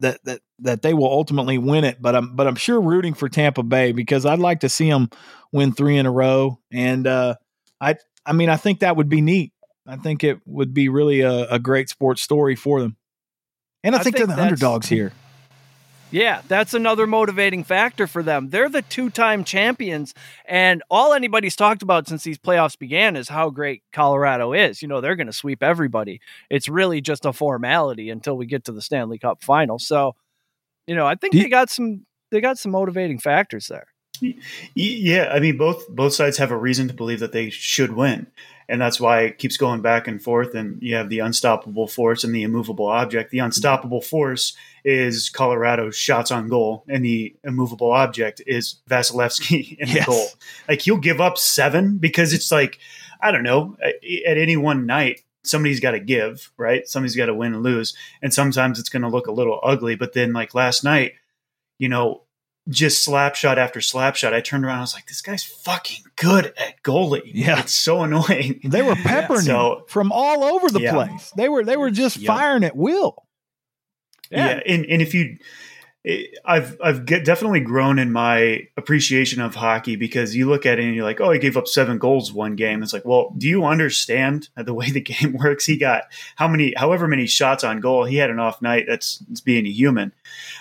[0.01, 2.01] that that that they will ultimately win it.
[2.01, 5.11] But I'm but I'm sure rooting for Tampa Bay because I'd like to see them
[5.53, 6.61] win three in a row.
[6.73, 7.35] And uh,
[7.81, 9.53] I I mean I think that would be neat.
[9.87, 12.97] I think it would be really a, a great sports story for them.
[13.83, 15.13] And I, I think, think they're the underdogs here.
[16.11, 18.51] Yeah, that's another motivating factor for them.
[18.51, 23.29] They're the two time champions, and all anybody's talked about since these playoffs began is
[23.29, 24.81] how great Colorado is.
[24.81, 26.21] You know, they're going to sweep everybody.
[26.49, 29.81] It's really just a formality until we get to the Stanley Cup final.
[29.81, 30.15] So,
[30.87, 33.87] you know, I think Do you- they got some they got some motivating factors there.
[34.75, 38.29] Yeah, I mean both both sides have a reason to believe that they should win,
[38.69, 40.55] and that's why it keeps going back and forth.
[40.55, 43.31] And you have the unstoppable force and the immovable object.
[43.31, 49.89] The unstoppable force is Colorado's shots on goal, and the immovable object is Vasilevskiy in
[49.89, 50.07] Yes.
[50.07, 50.27] the goal.
[50.69, 52.79] Like he'll give up seven because it's like
[53.21, 56.89] I don't know at any one night somebody's got to give, right?
[56.89, 57.95] Somebody's got to win and lose.
[58.23, 59.95] And sometimes it's going to look a little ugly.
[59.95, 61.13] But then, like last night,
[61.79, 62.23] you know,
[62.69, 64.79] just slap shot after slap shot, I turned around.
[64.79, 67.21] I was like, this guy's fucking good at goalie.
[67.25, 67.61] Yeah.
[67.61, 68.61] It's so annoying.
[68.65, 70.93] They were peppering So- him from all over the Yeah.
[70.93, 71.31] place.
[71.37, 73.27] They were they were just firing at will.
[74.31, 74.61] Yeah.
[74.67, 75.37] And, and if you,
[76.07, 80.79] eh, I've I've get, definitely grown in my appreciation of hockey because you look at
[80.79, 82.83] it and you're like, oh, he gave up seven goals one game.
[82.83, 85.67] It's like, well, do you understand the way the game works?
[85.67, 86.05] He got
[86.37, 88.05] how many, however many shots on goal.
[88.05, 88.87] He had an off night.
[88.89, 90.13] That's it's being a human,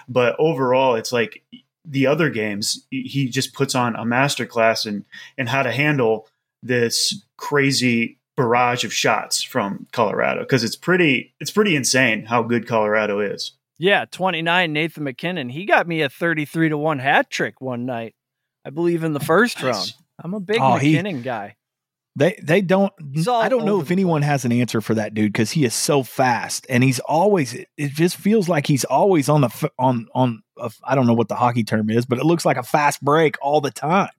[0.10, 1.42] but overall, it's like
[1.86, 2.86] the other games.
[2.90, 5.06] He just puts on a masterclass in
[5.38, 6.28] in how to handle
[6.62, 12.68] this crazy barrage of shots from Colorado because it's pretty it's pretty insane how good
[12.68, 13.52] Colorado is.
[13.80, 15.50] Yeah, 29, Nathan MacKinnon.
[15.50, 18.14] He got me a 33 to 1 hat trick one night,
[18.64, 19.66] I believe, in the first Nice.
[19.66, 19.94] round.
[20.24, 21.56] I'm a big Oh, he- guy.
[22.16, 22.94] They they don't.
[23.28, 25.74] I don't know if the anyone has an answer for that dude because he is
[25.74, 27.56] so fast and he's always.
[27.56, 30.43] It, it just feels like he's always on the on on.
[30.62, 33.04] I I don't know what the hockey term is, but it looks like a fast
[33.04, 34.10] break all the time.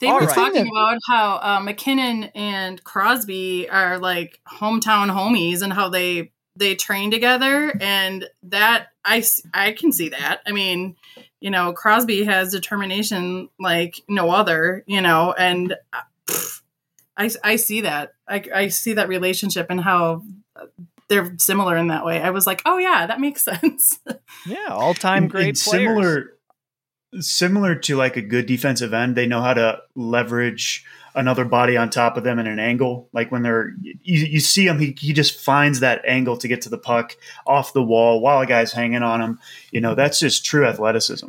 [0.00, 0.34] They All were right.
[0.34, 6.74] talking about how uh, MacKinnon and Crosby are like hometown homies and how they they
[6.74, 10.40] train together, and that I I can see that.
[10.46, 10.96] I mean,
[11.40, 16.62] you know, Crosby has determination like no other, you know, and uh, pff,
[17.16, 18.14] I I see that.
[18.28, 20.22] I I see that relationship and how
[21.14, 22.20] they're similar in that way.
[22.20, 23.98] I was like, oh yeah, that makes sense.
[24.46, 25.86] Yeah, all time great and players.
[25.86, 26.32] Similar,
[27.20, 31.88] similar to like a good defensive end, they know how to leverage another body on
[31.88, 33.08] top of them in an angle.
[33.12, 36.62] Like when they're you, you see him, he he just finds that angle to get
[36.62, 39.38] to the puck off the wall while a guy's hanging on him.
[39.70, 41.28] You know, that's just true athleticism.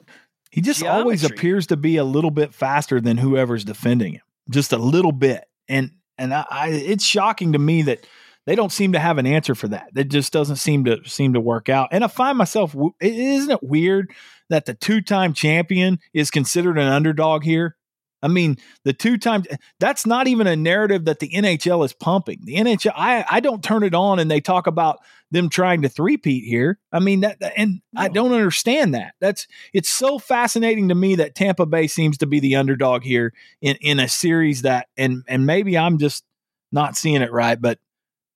[0.49, 4.71] He just always appears to be a little bit faster than whoever's defending him, just
[4.71, 5.45] a little bit.
[5.67, 8.07] And and I, I it's shocking to me that
[8.45, 9.89] they don't seem to have an answer for that.
[9.95, 11.89] It just doesn't seem to seem to work out.
[11.91, 14.12] And I find myself, isn't it weird
[14.49, 17.75] that the two time champion is considered an underdog here?
[18.21, 19.45] I mean, the two times
[19.79, 22.39] that's not even a narrative that the NHL is pumping.
[22.43, 24.97] The NHL, I, I don't turn it on and they talk about
[25.31, 26.79] them trying to threepeat here.
[26.91, 29.13] I mean that, and I don't understand that.
[29.19, 33.34] That's it's so fascinating to me that Tampa Bay seems to be the underdog here
[33.62, 36.23] in in a series that, and and maybe I'm just
[36.71, 37.79] not seeing it right, but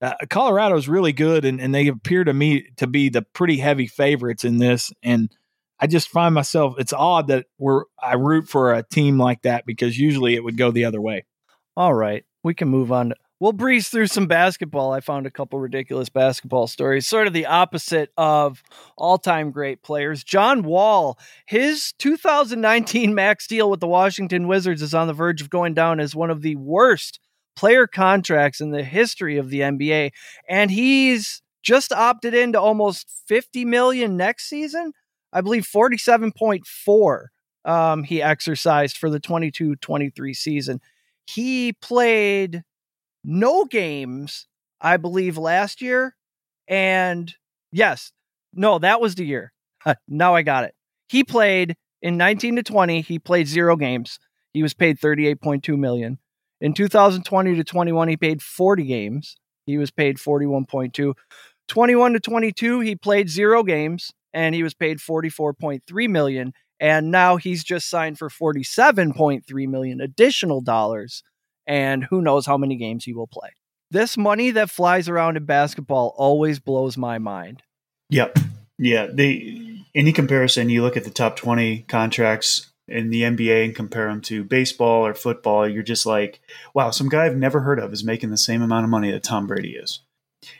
[0.01, 3.57] uh, Colorado is really good, and and they appear to me to be the pretty
[3.57, 5.29] heavy favorites in this, and
[5.79, 9.65] I just find myself it's odd that we're I root for a team like that
[9.65, 11.25] because usually it would go the other way.
[11.75, 13.13] All right, we can move on.
[13.41, 14.91] We'll breeze through some basketball.
[14.91, 18.61] I found a couple ridiculous basketball stories, sort of the opposite of
[18.97, 20.25] all time great players.
[20.25, 25.49] John Wall, his 2019 max deal with the Washington Wizards is on the verge of
[25.49, 27.21] going down as one of the worst
[27.59, 30.11] player contracts in the history of the NBA.
[30.47, 34.93] And he's just opted into almost 50 million next season.
[35.33, 37.25] I believe 47.4
[37.65, 40.79] um, he exercised for the 22 23 season.
[41.27, 42.63] He played
[43.25, 44.47] no games,
[44.79, 46.15] I believe, last year.
[46.69, 47.35] And
[47.73, 48.13] yes,
[48.53, 49.51] no, that was the year.
[50.07, 50.73] now I got it.
[51.09, 54.17] He played in 19 to 20, he played zero games.
[54.53, 56.19] He was paid 38.2 million.
[56.61, 59.37] In 2020 to 21, he played 40 games.
[59.65, 61.13] He was paid 41.2.
[61.67, 67.35] 21 to 22, he played zero games and he was paid 44.3 million and now
[67.35, 71.23] he's just signed for 47.3 million additional dollars
[71.67, 73.49] and who knows how many games he will play.
[73.91, 77.63] This money that flies around in basketball always blows my mind.
[78.09, 78.37] Yep.
[78.77, 79.07] Yeah.
[79.11, 84.07] They any comparison, you look at the top twenty contracts in the NBA and compare
[84.07, 86.41] them to baseball or football, you're just like,
[86.73, 89.23] wow, some guy I've never heard of is making the same amount of money that
[89.23, 90.01] Tom Brady is.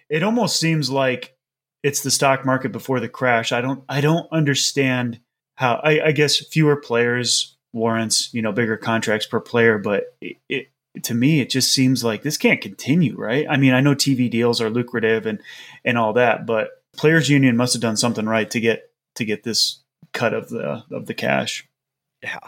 [0.10, 1.36] It almost seems like
[1.84, 3.52] it's the stock market before the crash.
[3.52, 5.20] I don't I don't understand
[5.58, 10.38] how I, I guess fewer players warrants, you know, bigger contracts per player, but it,
[10.50, 10.68] it
[11.04, 13.46] to me it just seems like this can't continue, right?
[13.50, 15.42] I mean, I know TV deals are lucrative and
[15.86, 19.44] and all that, but players union must have done something right to get to get
[19.44, 19.80] this
[20.14, 21.68] cut of the of the cash.
[22.24, 22.40] Yeah.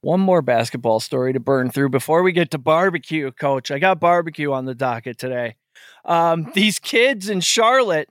[0.00, 3.70] One more basketball story to burn through before we get to barbecue, coach.
[3.70, 5.56] I got barbecue on the docket today.
[6.04, 8.08] Um, these kids in Charlotte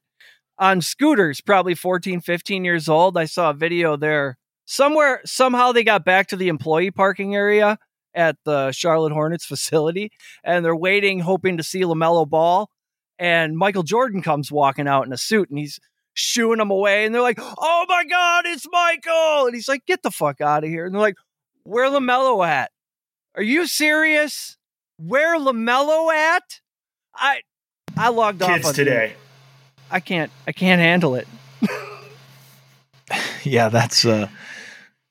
[0.58, 3.18] on scooters, probably 14, 15 years old.
[3.18, 4.38] I saw a video there.
[4.66, 7.78] Somewhere, somehow they got back to the employee parking area
[8.14, 10.12] at the Charlotte Hornets facility
[10.44, 12.70] and they're waiting, hoping to see LaMelo Ball.
[13.20, 15.80] And Michael Jordan comes walking out in a suit and he's
[16.14, 17.06] shooing them away.
[17.06, 19.46] And they're like, oh my God, it's Michael.
[19.46, 20.86] And he's like, get the fuck out of here.
[20.86, 21.18] And they're like,
[21.64, 22.72] where LaMelo at?
[23.36, 24.58] Are you serious?
[24.98, 26.60] Where LaMelo at?
[27.16, 27.42] I
[27.98, 29.14] I logged off Kids on today.
[29.90, 30.32] I can't.
[30.48, 31.28] I can't handle it.
[33.44, 34.28] yeah, that's uh,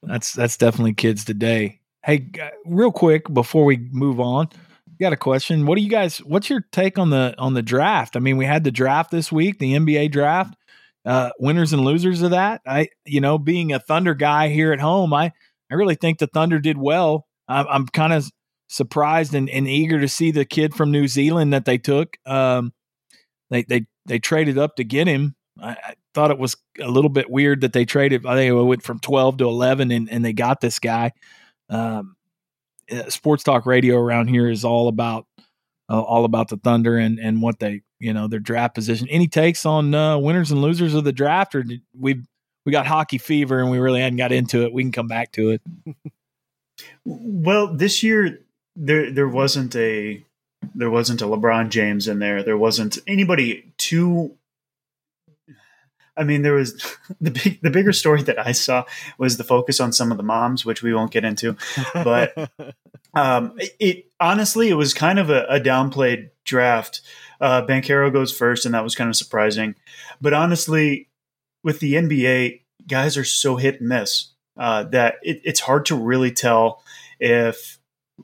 [0.03, 1.81] that's that's definitely kids today.
[2.03, 4.49] Hey, g- real quick before we move on,
[5.01, 5.67] got a question.
[5.67, 6.19] What do you guys?
[6.19, 8.17] What's your take on the on the draft?
[8.17, 10.55] I mean, we had the draft this week, the NBA draft.
[11.05, 12.61] Uh, winners and losers of that.
[12.67, 15.33] I, you know, being a Thunder guy here at home, I
[15.71, 17.27] I really think the Thunder did well.
[17.49, 18.31] I'm, I'm kind of
[18.69, 22.17] surprised and, and eager to see the kid from New Zealand that they took.
[22.27, 22.73] Um,
[23.51, 25.35] they they they traded up to get him.
[25.61, 28.27] I, I thought it was a little bit weird that they traded.
[28.27, 31.13] I think it went from twelve to eleven, and, and they got this guy.
[31.69, 32.17] Um,
[32.91, 35.27] uh, sports talk radio around here is all about
[35.89, 39.07] uh, all about the Thunder and and what they you know their draft position.
[39.09, 41.65] Any takes on uh, winners and losers of the draft, or
[41.97, 42.23] we
[42.67, 44.73] we got hockey fever and we really hadn't got into it?
[44.73, 45.63] We can come back to it.
[47.05, 48.41] Well, this year
[48.77, 50.25] there there wasn't a
[50.75, 52.43] there wasn't a LeBron James in there.
[52.43, 54.37] There wasn't anybody too.
[56.17, 56.75] I mean, there was
[57.21, 58.85] the big the bigger story that I saw
[59.19, 61.57] was the focus on some of the moms, which we won't get into.
[61.95, 62.51] But
[63.15, 67.01] um, it, it honestly it was kind of a, a downplayed draft.
[67.41, 69.75] Uh, Banchero goes first, and that was kind of surprising.
[70.21, 71.09] But honestly,
[71.65, 75.95] with the NBA, guys are so hit and miss uh, that it, it's hard to
[75.95, 76.83] really tell
[77.19, 77.79] if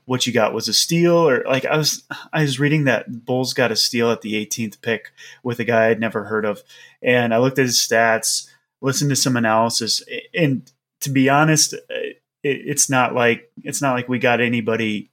[0.05, 3.53] what you got was a steal or like I was I was reading that Bulls
[3.53, 5.11] got a steal at the 18th pick
[5.43, 6.61] with a guy I'd never heard of,
[7.01, 8.47] and I looked at his stats,
[8.81, 10.71] listened to some analysis, and
[11.01, 11.73] to be honest,
[12.43, 15.11] it, it's not like it's not like we got anybody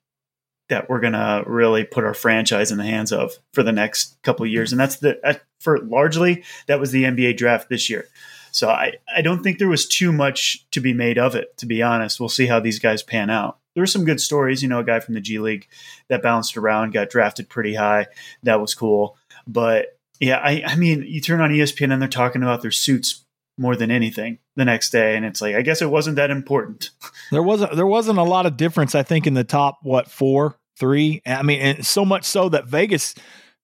[0.68, 4.44] that we're gonna really put our franchise in the hands of for the next couple
[4.44, 8.06] of years, and that's the uh, for largely that was the NBA draft this year.
[8.54, 11.66] So I, I don't think there was too much to be made of it, to
[11.66, 12.20] be honest.
[12.20, 13.58] We'll see how these guys pan out.
[13.74, 15.66] There were some good stories, you know, a guy from the G League
[16.08, 18.06] that bounced around, got drafted pretty high.
[18.44, 19.16] That was cool.
[19.48, 23.23] But yeah, I, I mean, you turn on ESPN and they're talking about their suits
[23.56, 26.90] more than anything the next day, and it's like I guess it wasn't that important.
[27.30, 30.58] There wasn't there wasn't a lot of difference, I think, in the top what four,
[30.78, 31.22] three.
[31.26, 33.14] I mean, so much so that Vegas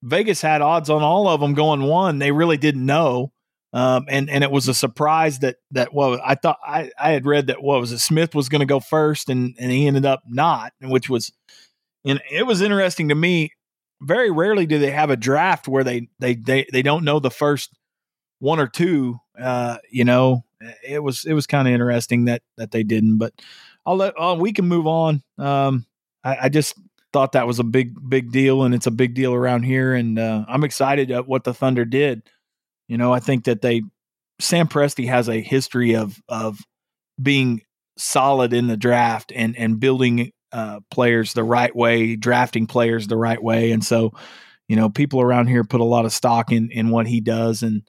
[0.03, 2.19] Vegas had odds on all of them going one.
[2.19, 3.33] They really didn't know.
[3.73, 7.25] Um, and and it was a surprise that that well I thought I, I had
[7.25, 10.05] read that what was it Smith was going to go first and and he ended
[10.05, 11.31] up not which was
[12.05, 13.53] and it was interesting to me
[14.03, 17.31] very rarely do they have a draft where they they they, they don't know the
[17.31, 17.71] first
[18.41, 20.45] one or two uh you know
[20.87, 23.33] it was it was kind of interesting that that they didn't but
[23.87, 25.87] I'll let oh, we can move on um
[26.23, 26.75] I, I just
[27.13, 30.19] thought that was a big big deal and it's a big deal around here and
[30.19, 32.23] uh, I'm excited at what the Thunder did
[32.91, 33.83] you know, I think that they
[34.41, 36.59] Sam Presti has a history of of
[37.23, 37.63] being
[37.97, 43.17] solid in the draft and and building uh, players the right way, drafting players the
[43.17, 44.13] right way, and so
[44.67, 47.63] you know people around here put a lot of stock in in what he does
[47.63, 47.83] and.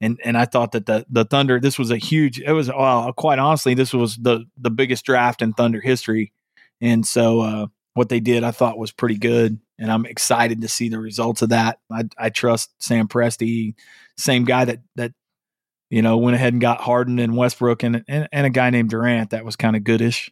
[0.00, 2.70] And and I thought that the the Thunder this was a huge it was
[3.16, 6.32] quite honestly this was the the biggest draft in Thunder history,
[6.80, 10.68] and so uh, what they did I thought was pretty good, and I'm excited to
[10.68, 11.78] see the results of that.
[11.90, 13.74] I I trust Sam Presti,
[14.18, 15.12] same guy that that
[15.88, 18.90] you know went ahead and got Harden and Westbrook and and, and a guy named
[18.90, 20.30] Durant that was kind of goodish.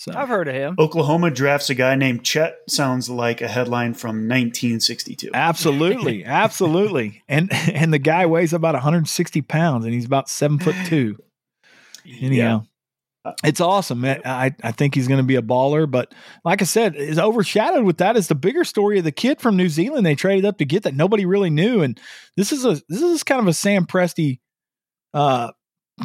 [0.00, 0.76] So I've heard of him.
[0.78, 2.56] Oklahoma drafts a guy named Chet.
[2.70, 5.32] Sounds like a headline from 1962.
[5.34, 10.74] absolutely, absolutely, and and the guy weighs about 160 pounds and he's about seven foot
[10.86, 11.18] two.
[12.18, 12.64] Anyhow.
[13.44, 14.02] It's awesome.
[14.02, 17.84] I, I think he's going to be a baller, but like I said, is overshadowed
[17.84, 20.56] with that is the bigger story of the kid from New Zealand they traded up
[20.56, 21.82] to get that nobody really knew.
[21.82, 22.00] And
[22.38, 24.38] this is a this is kind of a Sam Presti
[25.12, 25.50] uh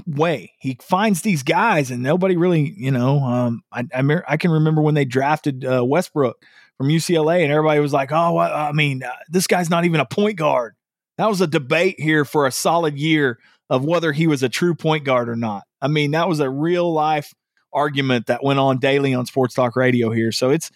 [0.06, 0.54] way.
[0.60, 4.82] He finds these guys and nobody really, you know, um I I, I can remember
[4.82, 6.44] when they drafted uh, Westbrook
[6.78, 10.00] from UCLA and everybody was like, "Oh, well, I mean, uh, this guy's not even
[10.00, 10.76] a point guard."
[11.18, 14.76] That was a debate here for a solid year of whether he was a true
[14.76, 15.64] point guard or not.
[15.82, 17.34] I mean, that was a real life
[17.74, 20.32] argument that went on daily on Sports Talk Radio here.
[20.32, 20.72] So it's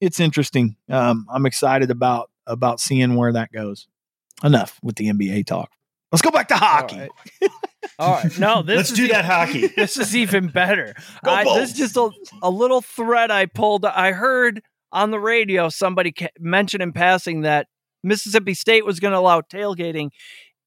[0.00, 0.76] it's interesting.
[0.88, 3.88] Um, I'm excited about about seeing where that goes.
[4.42, 5.70] Enough with the NBA talk.
[6.14, 7.00] Let's go back to hockey.
[7.00, 7.08] All
[7.42, 7.50] right.
[7.98, 8.38] All right.
[8.38, 9.66] No, this Let's do e- that hockey.
[9.76, 10.94] This is even better.
[11.24, 12.08] Go I, this is just a,
[12.40, 13.84] a little thread I pulled.
[13.84, 17.66] I heard on the radio somebody mention in passing that
[18.04, 20.10] Mississippi State was going to allow tailgating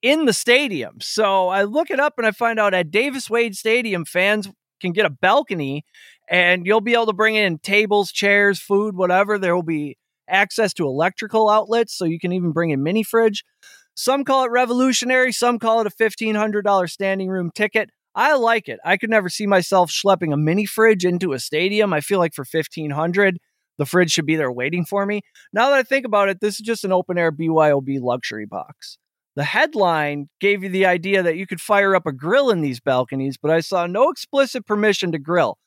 [0.01, 0.99] in the stadium.
[0.99, 4.49] So I look it up and I find out at Davis Wade Stadium, fans
[4.81, 5.85] can get a balcony
[6.29, 9.39] and you'll be able to bring in tables, chairs, food, whatever.
[9.39, 13.45] There will be access to electrical outlets, so you can even bring in mini fridge.
[13.99, 17.89] Some call it revolutionary, some call it a $1,500 standing room ticket.
[18.13, 18.79] I like it.
[18.85, 21.93] I could never see myself schlepping a mini fridge into a stadium.
[21.93, 23.39] I feel like for 1500
[23.79, 25.21] the fridge should be there waiting for me.
[25.51, 28.99] Now that I think about it, this is just an open air BYOB luxury box.
[29.35, 32.79] The headline gave you the idea that you could fire up a grill in these
[32.79, 35.57] balconies, but I saw no explicit permission to grill.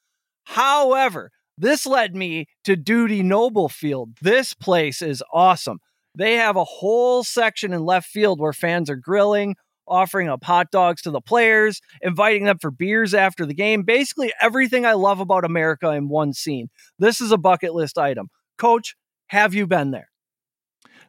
[0.45, 4.17] However, this led me to Dudy Noble Field.
[4.23, 5.81] This place is awesome.
[6.15, 9.57] They have a whole section in left field where fans are grilling,
[9.87, 13.83] offering up hot dogs to the players, inviting them for beers after the game.
[13.83, 16.69] Basically, everything I love about America in one scene.
[16.99, 18.29] This is a bucket list item.
[18.59, 18.97] Coach,
[19.29, 20.09] have you been there?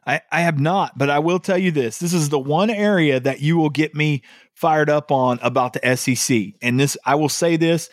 [0.04, 1.98] I, I have not, but I will tell you this.
[1.98, 4.22] This is the one area that you will get me
[4.54, 6.54] fired up on about the SEC.
[6.60, 7.88] And this, I will say this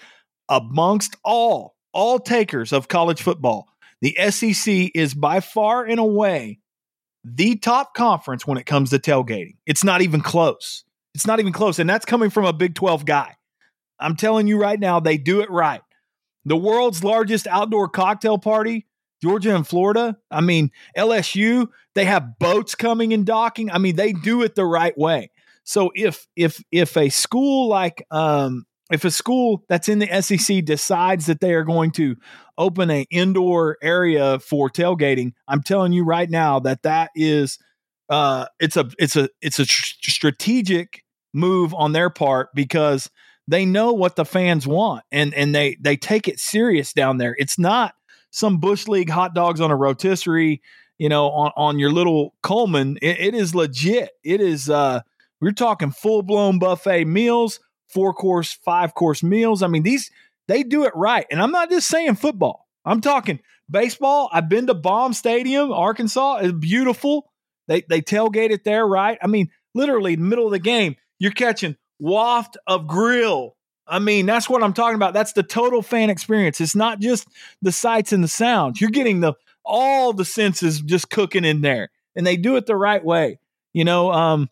[0.49, 3.67] amongst all, all takers of college football,
[4.01, 6.59] the SEC is by far and away
[7.35, 9.55] the top conference when it comes to tailgating.
[9.65, 10.83] It's not even close.
[11.13, 11.79] It's not even close.
[11.79, 13.35] And that's coming from a Big 12 guy.
[13.99, 15.81] I'm telling you right now, they do it right.
[16.45, 18.85] The world's largest outdoor cocktail party
[19.21, 20.17] Georgia and Florida.
[20.31, 23.71] I mean, LSU, they have boats coming and docking.
[23.71, 25.31] I mean, they do it the right way.
[25.63, 30.63] So if if if a school like um if a school that's in the SEC
[30.65, 32.15] decides that they are going to
[32.57, 37.59] open an indoor area for tailgating, I'm telling you right now that that is
[38.09, 43.09] uh it's a it's a it's a tr- strategic move on their part because
[43.47, 47.35] they know what the fans want and and they they take it serious down there.
[47.37, 47.93] It's not
[48.31, 50.61] some bush league hot dogs on a rotisserie,
[50.97, 52.97] you know, on, on your little Coleman.
[53.01, 54.11] It, it is legit.
[54.23, 55.01] It is, uh,
[55.41, 57.59] we're talking full blown buffet meals,
[57.89, 59.61] four course, five course meals.
[59.61, 60.11] I mean, these,
[60.47, 61.25] they do it right.
[61.29, 64.29] And I'm not just saying football, I'm talking baseball.
[64.31, 66.37] I've been to Baum Stadium, Arkansas.
[66.37, 67.31] It's beautiful.
[67.67, 69.17] They, they tailgate it there, right?
[69.21, 73.55] I mean, literally, middle of the game, you're catching waft of grill
[73.89, 75.13] I mean, that's what I'm talking about.
[75.13, 76.61] That's the total fan experience.
[76.61, 77.27] It's not just
[77.61, 78.79] the sights and the sounds.
[78.79, 79.33] You're getting the
[79.65, 83.39] all the senses just cooking in there, and they do it the right way.
[83.73, 84.49] You know, um,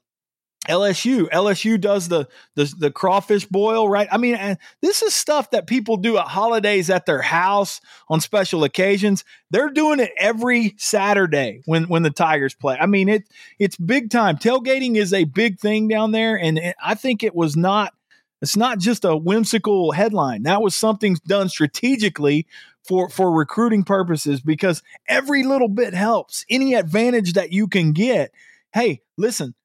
[0.67, 4.07] LSU, LSU does the the the crawfish boil, right?
[4.11, 8.63] I mean, this is stuff that people do at holidays at their house on special
[8.63, 9.23] occasions.
[9.49, 12.77] They're doing it every Saturday when when the Tigers play.
[12.79, 13.23] I mean, it
[13.59, 14.37] it's big time.
[14.37, 17.93] Tailgating is a big thing down there, and it, I think it was not
[18.41, 20.43] it's not just a whimsical headline.
[20.43, 22.45] That was something done strategically
[22.87, 26.45] for for recruiting purposes because every little bit helps.
[26.49, 28.31] Any advantage that you can get.
[28.73, 29.55] Hey, listen,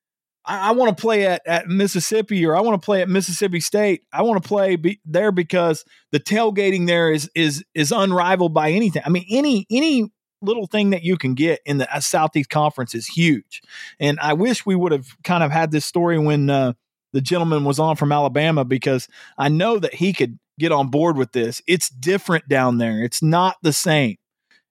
[0.45, 3.61] I, I want to play at, at Mississippi or I want to play at Mississippi
[3.61, 4.05] State.
[4.13, 8.71] I want to play be, there because the tailgating there is is is unrivaled by
[8.71, 9.03] anything.
[9.05, 10.11] I mean, any any
[10.43, 13.63] little thing that you can get in the uh, Southeast Conference is huge.
[14.01, 16.73] And I wish we would have kind of had this story when uh,
[17.13, 21.17] the gentleman was on from Alabama because I know that he could get on board
[21.17, 21.63] with this.
[21.67, 23.03] It's different down there.
[23.03, 24.17] It's not the same.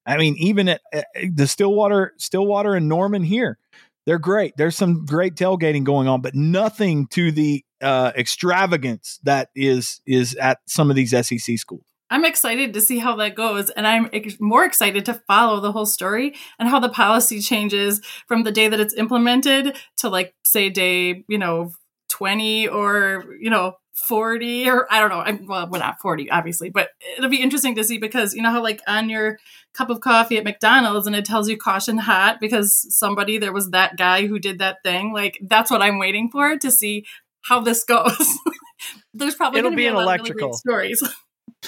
[0.06, 3.58] I mean, even at, at the Stillwater, Stillwater and Norman here,
[4.06, 4.54] they're great.
[4.58, 10.36] There's some great tailgating going on, but nothing to the uh, extravagance that is is
[10.36, 11.84] at some of these SEC schools.
[12.12, 13.70] I'm excited to see how that goes.
[13.70, 18.02] And I'm ex- more excited to follow the whole story and how the policy changes
[18.28, 21.72] from the day that it's implemented to like say day, you know,
[22.10, 25.20] 20 or, you know, 40 or I don't know.
[25.20, 28.52] I'm, well, we're not 40, obviously, but it'll be interesting to see because you know
[28.52, 29.38] how, like, on your
[29.74, 33.72] cup of coffee at McDonald's and it tells you caution hot because somebody, there was
[33.72, 35.14] that guy who did that thing.
[35.14, 37.06] Like, that's what I'm waiting for to see
[37.42, 38.38] how this goes.
[39.14, 41.04] There's probably it'll be, be an electrical really stories.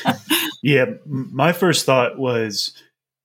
[0.63, 0.85] yeah.
[1.05, 2.73] My first thought was,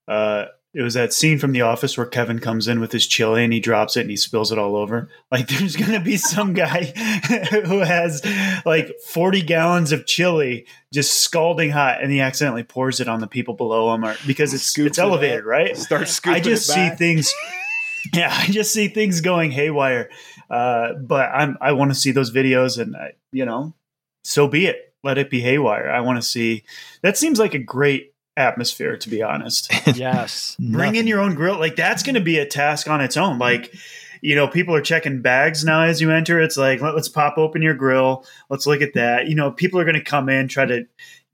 [0.07, 3.43] uh, it was that scene from The Office where Kevin comes in with his chili
[3.43, 5.09] and he drops it and he spills it all over.
[5.31, 6.83] Like there's going to be some guy
[7.65, 8.23] who has
[8.65, 13.27] like 40 gallons of chili just scalding hot and he accidentally pours it on the
[13.27, 15.45] people below him or, because it's it's it elevated, up.
[15.45, 15.75] right?
[15.75, 17.33] Start scooping I just see things
[18.13, 20.09] yeah, I just see things going haywire.
[20.49, 23.73] Uh, but I'm I want to see those videos and I, you know,
[24.23, 24.93] so be it.
[25.03, 25.89] Let it be haywire.
[25.89, 26.63] I want to see.
[27.03, 29.71] That seems like a great atmosphere to be honest.
[29.95, 30.55] Yes.
[30.59, 31.57] Bring in your own grill.
[31.59, 33.39] Like that's going to be a task on its own.
[33.39, 33.73] Like,
[34.21, 36.41] you know, people are checking bags now as you enter.
[36.41, 38.25] It's like, let, us pop open your grill.
[38.49, 39.27] Let's look at that.
[39.27, 40.85] You know, people are going to come in, try to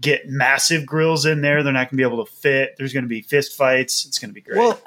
[0.01, 1.63] get massive grills in there.
[1.63, 2.75] They're not going to be able to fit.
[2.77, 4.05] There's going to be fist fights.
[4.05, 4.57] It's going to be great.
[4.57, 4.79] Well,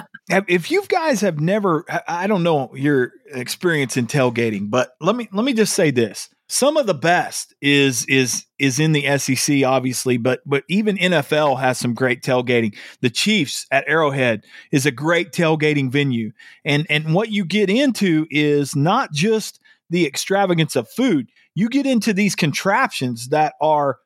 [0.49, 5.17] if you guys have never, I- I don't know your experience in tailgating, but let
[5.17, 9.19] me let me just say this: some of the best is is is in the
[9.19, 12.77] SEC, obviously, but but even NFL has some great tailgating.
[13.01, 16.33] The Chiefs at Arrowhead is a great tailgating venue,
[16.65, 21.29] and and what you get into is not just the extravagance of food.
[21.55, 23.99] You get into these contraptions that are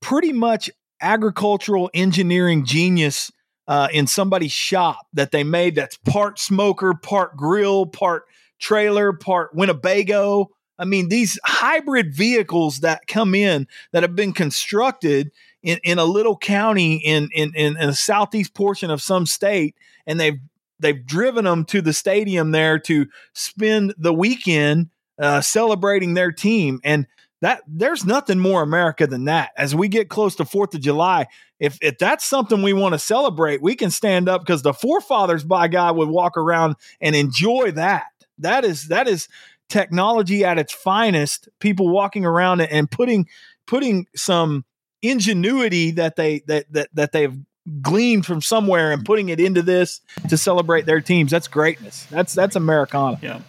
[0.00, 3.30] pretty much agricultural engineering genius
[3.68, 8.24] uh, in somebody's shop that they made that's part smoker, part grill, part
[8.60, 10.50] trailer, part Winnebago.
[10.80, 15.30] I mean, these hybrid vehicles that come in that have been constructed
[15.62, 19.76] in, in a little county in, in, in, the southeast portion of some state,
[20.06, 20.40] and they've
[20.78, 26.80] they've driven them to the stadium there to spend the weekend uh, celebrating their team.
[26.82, 27.06] And
[27.42, 29.50] that there's nothing more America than that.
[29.56, 31.26] As we get close to Fourth of July,
[31.58, 35.44] if if that's something we want to celebrate, we can stand up because the forefathers,
[35.44, 38.06] by God, would walk around and enjoy that.
[38.38, 39.28] That is that is
[39.70, 41.48] technology at its finest.
[41.58, 43.26] People walking around and putting
[43.66, 44.64] putting some
[45.02, 47.38] ingenuity that they that that that they've
[47.80, 51.30] gleaned from somewhere and putting it into this to celebrate their teams.
[51.30, 52.06] That's greatness.
[52.10, 53.18] That's that's Americana.
[53.22, 53.40] Yeah.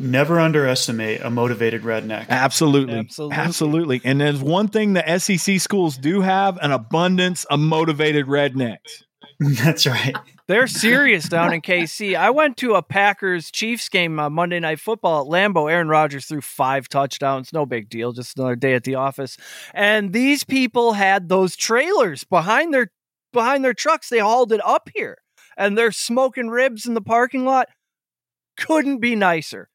[0.00, 2.28] Never underestimate a motivated redneck.
[2.28, 2.98] Absolutely.
[2.98, 3.36] Absolutely.
[3.36, 4.00] Absolutely.
[4.04, 9.02] And there's one thing the SEC schools do have an abundance of motivated rednecks.
[9.62, 10.16] That's right.
[10.48, 12.16] They're serious down in KC.
[12.16, 15.70] I went to a Packers Chiefs game on Monday Night Football at Lambeau.
[15.70, 17.52] Aaron Rodgers threw five touchdowns.
[17.52, 18.12] No big deal.
[18.12, 19.36] Just another day at the office.
[19.74, 22.90] And these people had those trailers behind their
[23.32, 24.08] behind their trucks.
[24.08, 25.18] They hauled it up here,
[25.56, 27.68] and they're smoking ribs in the parking lot.
[28.56, 29.68] Couldn't be nicer.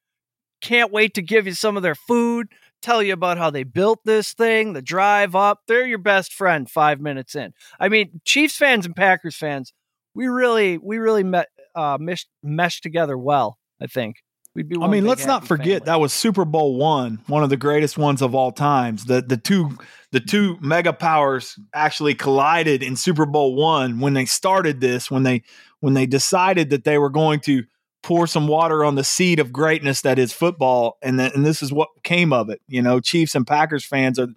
[0.59, 2.47] Can't wait to give you some of their food.
[2.83, 5.61] Tell you about how they built this thing, the drive up.
[5.67, 7.53] They're your best friend five minutes in.
[7.79, 9.73] I mean, Chiefs fans and Packers fans
[10.13, 14.17] we really we really met uh meshed, meshed together well i think
[14.55, 15.85] we'd be I mean, let's not forget family.
[15.85, 19.05] that was Super Bowl one, one of the greatest ones of all times.
[19.05, 19.79] The the two
[20.11, 25.23] the two mega powers actually collided in Super Bowl one when they started this, when
[25.23, 25.41] they
[25.79, 27.63] when they decided that they were going to
[28.03, 31.63] pour some water on the seed of greatness that is football, and th- and this
[31.63, 32.61] is what came of it.
[32.67, 34.27] You know, Chiefs and Packers fans are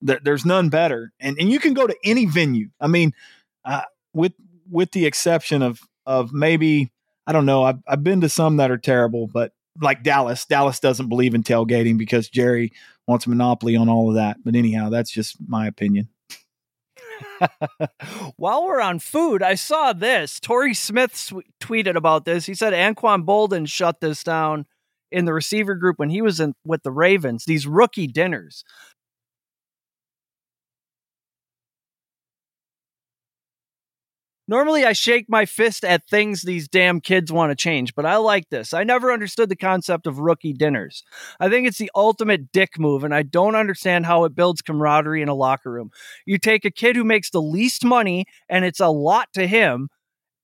[0.00, 2.68] there, there's none better, and and you can go to any venue.
[2.80, 3.12] I mean,
[3.64, 4.34] uh, with
[4.70, 6.92] with the exception of of maybe
[7.26, 7.64] I don't know.
[7.64, 11.42] I've I've been to some that are terrible, but like Dallas, Dallas doesn't believe in
[11.42, 12.72] tailgating because Jerry
[13.08, 14.36] wants a monopoly on all of that.
[14.44, 16.08] But anyhow, that's just my opinion.
[18.36, 20.40] While we're on food, I saw this.
[20.40, 22.46] Torrey Smith sw- tweeted about this.
[22.46, 24.66] He said Anquan Boldin shut this down
[25.10, 27.44] in the receiver group when he was in with the Ravens.
[27.44, 28.64] These rookie dinners.
[34.46, 38.16] Normally, I shake my fist at things these damn kids want to change, but I
[38.16, 38.74] like this.
[38.74, 41.02] I never understood the concept of rookie dinners.
[41.40, 45.22] I think it's the ultimate dick move, and I don't understand how it builds camaraderie
[45.22, 45.90] in a locker room.
[46.26, 49.88] You take a kid who makes the least money, and it's a lot to him.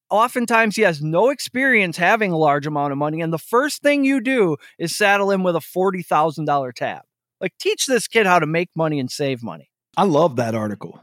[0.09, 4.03] Oftentimes, he has no experience having a large amount of money, and the first thing
[4.03, 7.03] you do is saddle him with a $40,000 tab.
[7.39, 9.71] Like, teach this kid how to make money and save money.
[9.95, 11.01] I love that article.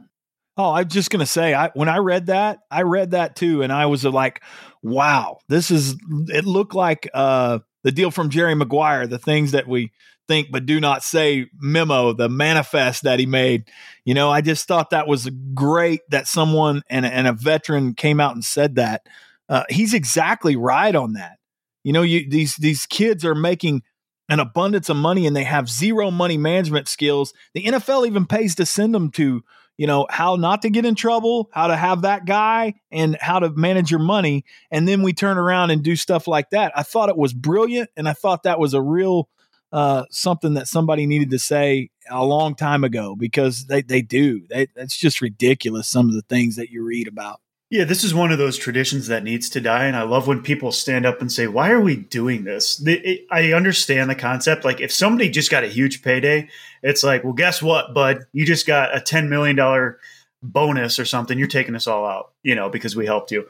[0.58, 3.72] Oh, I'm just gonna say, I when I read that, I read that too, and
[3.72, 4.42] I was like,
[4.82, 5.96] "Wow, this is."
[6.30, 9.92] It looked like uh, the deal from Jerry Maguire, the things that we
[10.28, 13.70] think but do not say memo, the manifest that he made.
[14.04, 18.20] You know, I just thought that was great that someone and and a veteran came
[18.20, 19.04] out and said that.
[19.50, 21.38] Uh, he's exactly right on that.
[21.84, 23.84] You know, you these these kids are making
[24.30, 27.34] an abundance of money and they have zero money management skills.
[27.54, 29.44] The NFL even pays to send them to
[29.78, 33.40] you know how not to get in trouble how to have that guy and how
[33.40, 34.44] to manage your money.
[34.72, 36.72] And then we turn around and do stuff like that.
[36.76, 39.30] I thought it was brilliant and i thought that was a real
[39.72, 44.42] uh, something that somebody needed to say a long time ago because they, they do.
[44.50, 48.14] They, it's just ridiculous some of the things that you read about Yeah, this is
[48.14, 51.20] one of those traditions that needs to die, and I love when people stand up
[51.20, 52.82] and say, "Why are we doing this?"
[53.30, 54.64] I understand the concept.
[54.64, 56.48] Like, if somebody just got a huge payday,
[56.82, 58.20] it's like, "Well, guess what, bud?
[58.32, 60.00] You just got a ten million dollar
[60.42, 61.38] bonus or something.
[61.38, 63.46] You're taking us all out, you know, because we helped you."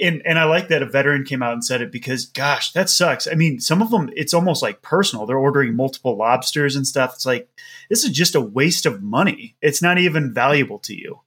[0.00, 2.88] And and I like that a veteran came out and said it because, gosh, that
[2.88, 3.28] sucks.
[3.30, 5.26] I mean, some of them, it's almost like personal.
[5.26, 7.12] They're ordering multiple lobsters and stuff.
[7.14, 7.48] It's like
[7.90, 9.56] this is just a waste of money.
[9.60, 11.20] It's not even valuable to you.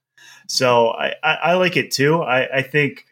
[0.47, 2.21] So I, I, I like it too.
[2.21, 3.05] I, I think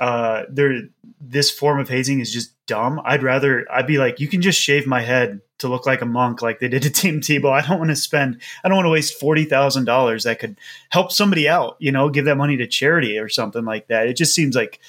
[0.00, 0.80] uh, there
[1.20, 3.00] this form of hazing is just dumb.
[3.04, 6.06] I'd rather I'd be like, you can just shave my head to look like a
[6.06, 7.52] monk, like they did to Tim Tebow.
[7.52, 8.40] I don't want to spend.
[8.64, 10.56] I don't want to waste forty thousand dollars that could
[10.88, 11.76] help somebody out.
[11.78, 14.06] You know, give that money to charity or something like that.
[14.06, 14.80] It just seems like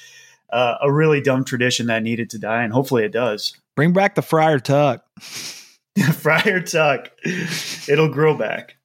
[0.50, 3.56] uh, a really dumb tradition that needed to die, and hopefully it does.
[3.76, 5.04] bring back the friar tuck
[6.14, 7.10] Friar Tuck,
[7.88, 8.76] it'll grow back.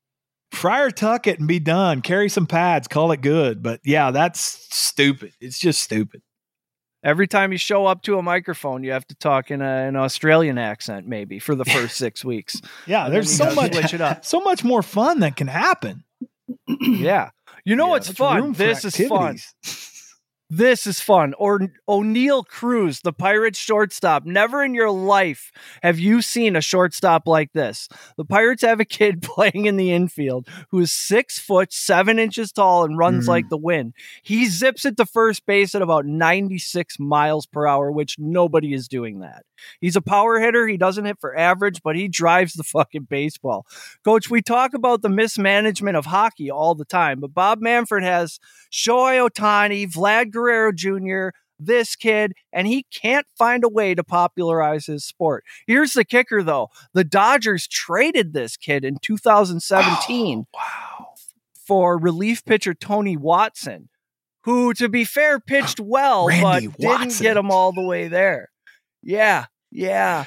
[0.58, 4.40] Friar tuck it and be done carry some pads call it good but yeah that's
[4.76, 6.22] stupid it's just stupid
[7.04, 9.96] Every time you show up to a microphone, you have to talk in a, an
[9.96, 12.60] Australian accent, maybe for the first six weeks.
[12.88, 14.26] yeah And there's so much it up.
[14.34, 16.04] so much more fun that can happen
[16.68, 17.30] Yeah.
[17.64, 18.52] You know Yeah, what's fun?
[18.54, 19.38] This is fun.
[20.50, 21.34] This is fun.
[21.38, 24.26] Or Oneil Cruz, the Pirates shortstop.
[24.26, 25.52] Never in your life
[25.84, 27.90] have you seen a shortstop like this.
[28.16, 32.54] The Pirates have a kid playing in the infield who is six foot, seven inches
[32.54, 33.30] tall, and runs Mhm.
[33.30, 33.94] like the wind.
[34.24, 38.88] He zips it to first base at about 96 miles per hour, which nobody is
[38.88, 39.44] doing that.
[39.82, 40.66] He's a power hitter.
[40.68, 43.66] He doesn't hit for average, but he drives the fucking baseball.
[44.06, 48.40] Coach, we talk about the mismanagement of hockey all the time, but Bob Manfred has
[48.72, 51.30] Shohei Ohtani, Vlad Guerrero Jr.,
[51.60, 55.44] this kid, and he can't find a way to popularize his sport.
[55.66, 61.08] Here's the kicker, though the Dodgers traded this kid in 2017 Wow.
[61.66, 63.90] for relief pitcher Tony Watson,
[64.44, 68.50] who, to be fair, pitched well, Randy but didn't get him all the way there.
[69.02, 70.26] Yeah, yeah.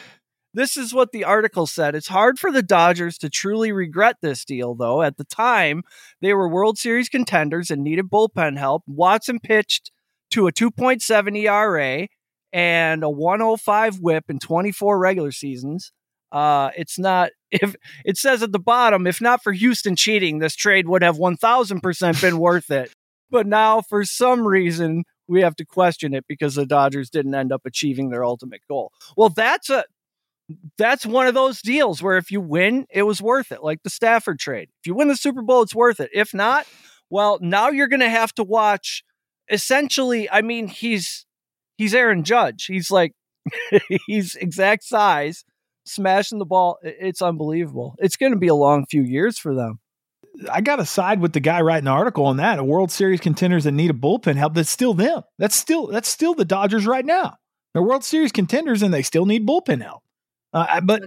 [0.53, 1.95] This is what the article said.
[1.95, 5.01] It's hard for the Dodgers to truly regret this deal, though.
[5.01, 5.85] At the time,
[6.21, 8.83] they were World Series contenders and needed bullpen help.
[8.89, 9.93] Watson pitched
[10.31, 12.09] to a 2.7 ERA
[12.53, 15.93] and a 105 whip in 24 regular seasons.
[16.33, 17.74] Uh, it's not if
[18.05, 22.20] it says at the bottom, if not for Houston cheating, this trade would have 1000%
[22.20, 22.93] been worth it.
[23.31, 27.53] But now, for some reason, we have to question it because the Dodgers didn't end
[27.53, 28.91] up achieving their ultimate goal.
[29.16, 29.85] Well, that's a
[30.76, 33.91] that's one of those deals where if you win, it was worth it, like the
[33.91, 34.68] Stafford trade.
[34.83, 36.11] If you win the Super Bowl, it's worth it.
[36.12, 36.66] If not,
[37.09, 39.05] well, now you're going to have to watch.
[39.51, 41.27] Essentially, I mean, he's
[41.77, 42.67] he's Aaron Judge.
[42.67, 43.13] He's like
[44.07, 45.45] he's exact size,
[45.85, 46.79] smashing the ball.
[46.83, 47.95] It's unbelievable.
[47.99, 49.81] It's going to be a long few years for them.
[50.51, 52.59] I got to side with the guy writing the article on that.
[52.59, 54.55] A World Series contenders that need a bullpen help.
[54.55, 55.23] That's still them.
[55.39, 57.37] That's still that's still the Dodgers right now.
[57.73, 60.03] They're World Series contenders and they still need bullpen help.
[60.53, 61.03] Uh, but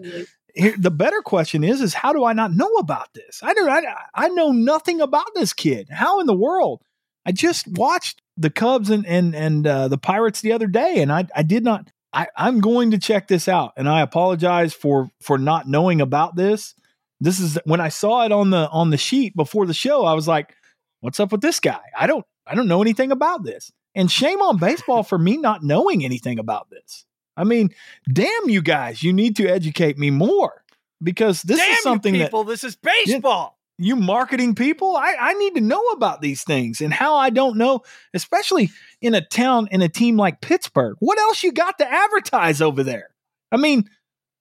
[0.53, 3.39] here, the better question is: is how do I not know about this?
[3.41, 3.69] I don't.
[3.69, 3.81] I,
[4.13, 5.89] I know nothing about this kid.
[5.89, 6.81] How in the world?
[7.25, 11.11] I just watched the Cubs and and and uh, the Pirates the other day, and
[11.11, 11.89] I I did not.
[12.15, 16.35] I, I'm going to check this out, and I apologize for for not knowing about
[16.35, 16.75] this.
[17.19, 20.05] This is when I saw it on the on the sheet before the show.
[20.05, 20.53] I was like,
[21.01, 21.81] "What's up with this guy?
[21.97, 25.63] I don't I don't know anything about this." And shame on baseball for me not
[25.63, 27.05] knowing anything about this.
[27.37, 27.69] I mean,
[28.11, 30.63] damn you guys, you need to educate me more
[31.01, 33.57] because this Damn is something you that this is baseball.
[33.79, 37.57] You marketing people, I, I need to know about these things and how I don't
[37.57, 37.81] know,
[38.13, 38.69] especially
[39.01, 40.95] in a town in a team like Pittsburgh.
[40.99, 43.09] What else you got to advertise over there?
[43.51, 43.89] I mean,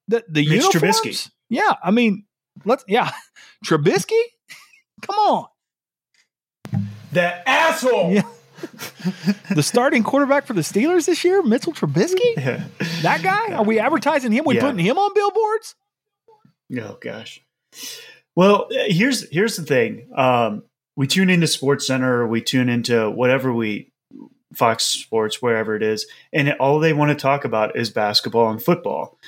[0.08, 1.00] the the Mitch uniforms.
[1.00, 1.30] Trubisky.
[1.48, 2.24] Yeah, I mean,
[2.64, 3.10] let's yeah,
[3.64, 4.20] Trubisky.
[5.02, 5.46] Come on,
[7.12, 8.12] That asshole.
[8.12, 8.22] Yeah.
[9.50, 12.20] the starting quarterback for the Steelers this year, Mitchell Trubisky.
[12.36, 12.64] Yeah.
[13.02, 13.54] That guy?
[13.54, 14.44] Are we advertising him?
[14.46, 14.60] We Yeah.
[14.60, 15.74] putting him on billboards?
[16.78, 17.40] Oh gosh.
[18.34, 20.08] Well, uh, here's here's the thing.
[20.14, 20.64] Um,
[20.96, 23.90] we tune into Sports Center, we tune into whatever we
[24.54, 28.62] Fox Sports, wherever it is, and all they want to talk about is basketball and
[28.62, 29.18] football.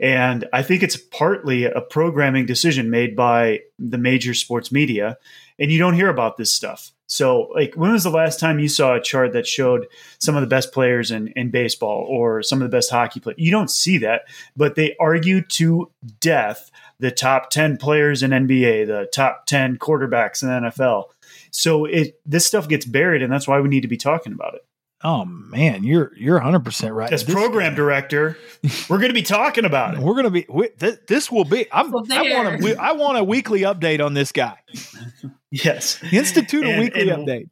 [0.00, 5.18] And I think it's partly a programming decision made by the major sports media,
[5.58, 6.90] and you don't hear about this stuff.
[7.06, 9.86] So, like, when was the last time you saw a chart that showed
[10.18, 13.38] some of the best players in, in baseball or some of the best hockey players?
[13.38, 14.22] You don't see that,
[14.56, 15.90] but they argue to
[16.20, 21.04] death the top 10 players in NBA, the top 10 quarterbacks in the NFL.
[21.50, 24.54] So it this stuff gets buried, and that's why we need to be talking about
[24.54, 24.64] it.
[25.02, 27.12] Oh man, you're you're 100 percent right.
[27.12, 28.38] As This- program director,
[28.88, 30.00] we're going to be talking about it.
[30.00, 30.46] We're gonna be.
[30.48, 31.66] We, th- this will be.
[31.72, 32.54] I'm, So I want there.
[32.54, 32.58] a.
[32.58, 34.56] we- I want a weekly update on this guy.
[35.50, 36.02] Yes.
[36.12, 37.48] Institute a And- weekly and- update.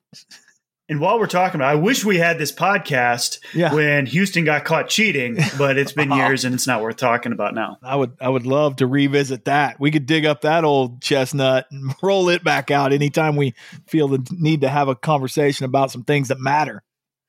[0.92, 3.72] And while we're talking about, I wish we had this podcast Yeah.
[3.72, 7.54] when Houston got caught cheating, but it's been years and it's not worth talking about
[7.54, 7.78] now.
[7.82, 8.12] I would.
[8.20, 9.80] I would love to revisit that.
[9.80, 13.54] We could dig up that old chestnut and roll it back out anytime we
[13.86, 16.82] feel the need to have a conversation about some things that matter.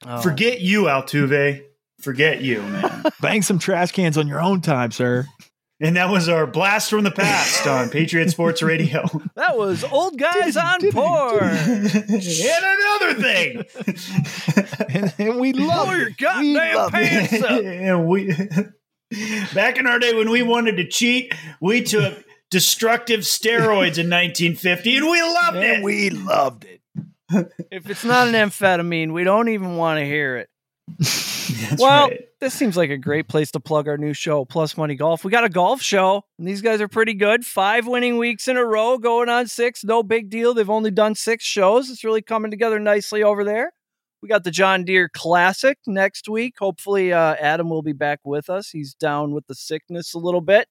[0.06, 0.22] Oh.
[0.22, 1.64] Forget you, Altuve.
[2.02, 3.04] Forget you, man.
[3.22, 5.26] Bang some trash cans on your own time, sir.
[5.84, 9.04] And that was our blast from the past on Patriot Sports Radio.
[9.36, 11.44] That was old guys on porn.
[11.44, 13.64] and another thing.
[14.94, 17.32] And, and we love Pull your goddamn love it.
[17.32, 17.52] pants up.
[17.64, 18.32] and we
[19.54, 24.98] back in our day when we wanted to cheat, we took destructive steroids in 1950
[24.98, 25.84] and we loved it.
[25.84, 26.82] We loved it.
[27.72, 30.50] If it's not an amphetamine, we don't even want to hear it.
[31.78, 32.28] Well, right.
[32.40, 35.24] this seems like a great place to plug our new show, Plus Money Golf.
[35.26, 37.46] We got a golf show, and these guys are pretty good.
[37.46, 39.84] Five winning weeks in a row, going on six.
[39.84, 40.54] No big deal.
[40.54, 41.90] They've only done six shows.
[41.90, 43.74] It's really coming together nicely over there.
[44.22, 46.56] We got the John Deere Classic next week.
[46.60, 48.70] Hopefully, uh, Adam will be back with us.
[48.70, 50.68] He's down with the sickness a little bit.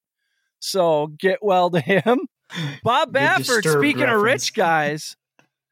[0.59, 2.21] So get well to him.
[2.83, 5.17] Bob Baffert, speaking of rich guys,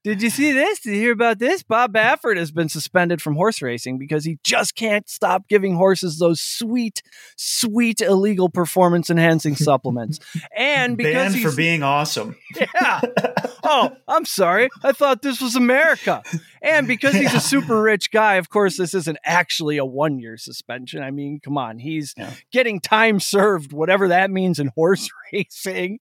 [0.03, 0.81] Did you see this?
[0.81, 1.63] Did you hear about this?
[1.63, 6.19] Bob Baffert has been suspended from horse racing because he just can't stop giving horses
[6.19, 7.03] those sweet,
[7.37, 10.19] sweet illegal performance enhancing supplements.
[10.57, 12.37] And because Banned he's for being awesome.
[12.57, 13.01] yeah.
[13.63, 14.69] Oh, I'm sorry.
[14.83, 16.23] I thought this was America.
[16.63, 20.39] And because he's a super rich guy, of course, this isn't actually a one year
[20.39, 21.03] suspension.
[21.03, 21.79] I mean, come on.
[21.79, 22.33] He's Yeah.
[22.51, 25.99] getting time served, whatever that means in horse racing.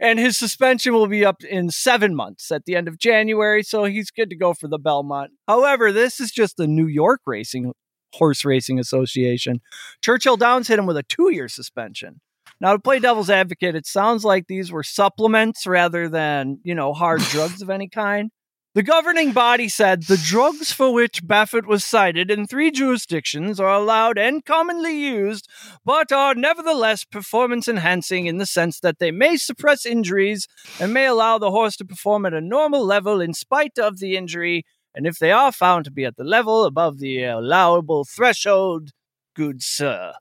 [0.00, 3.62] And his suspension will be up in seven months at the end of January.
[3.62, 5.32] So he's good to go for the Belmont.
[5.48, 7.72] However, this is just the New York Racing
[8.14, 9.60] Horse Racing Association.
[10.02, 12.20] Churchill Downs hit him with a two year suspension.
[12.60, 16.92] Now, to play devil's advocate, it sounds like these were supplements rather than, you know,
[16.92, 18.30] hard drugs of any kind.
[18.76, 23.72] The governing body said the drugs for which Baffert was cited in three jurisdictions are
[23.72, 25.48] allowed and commonly used,
[25.82, 30.46] but are nevertheless performance enhancing in the sense that they may suppress injuries
[30.78, 34.14] and may allow the horse to perform at a normal level in spite of the
[34.14, 34.62] injury.
[34.94, 38.90] And if they are found to be at the level above the allowable threshold,
[39.34, 40.12] good sir.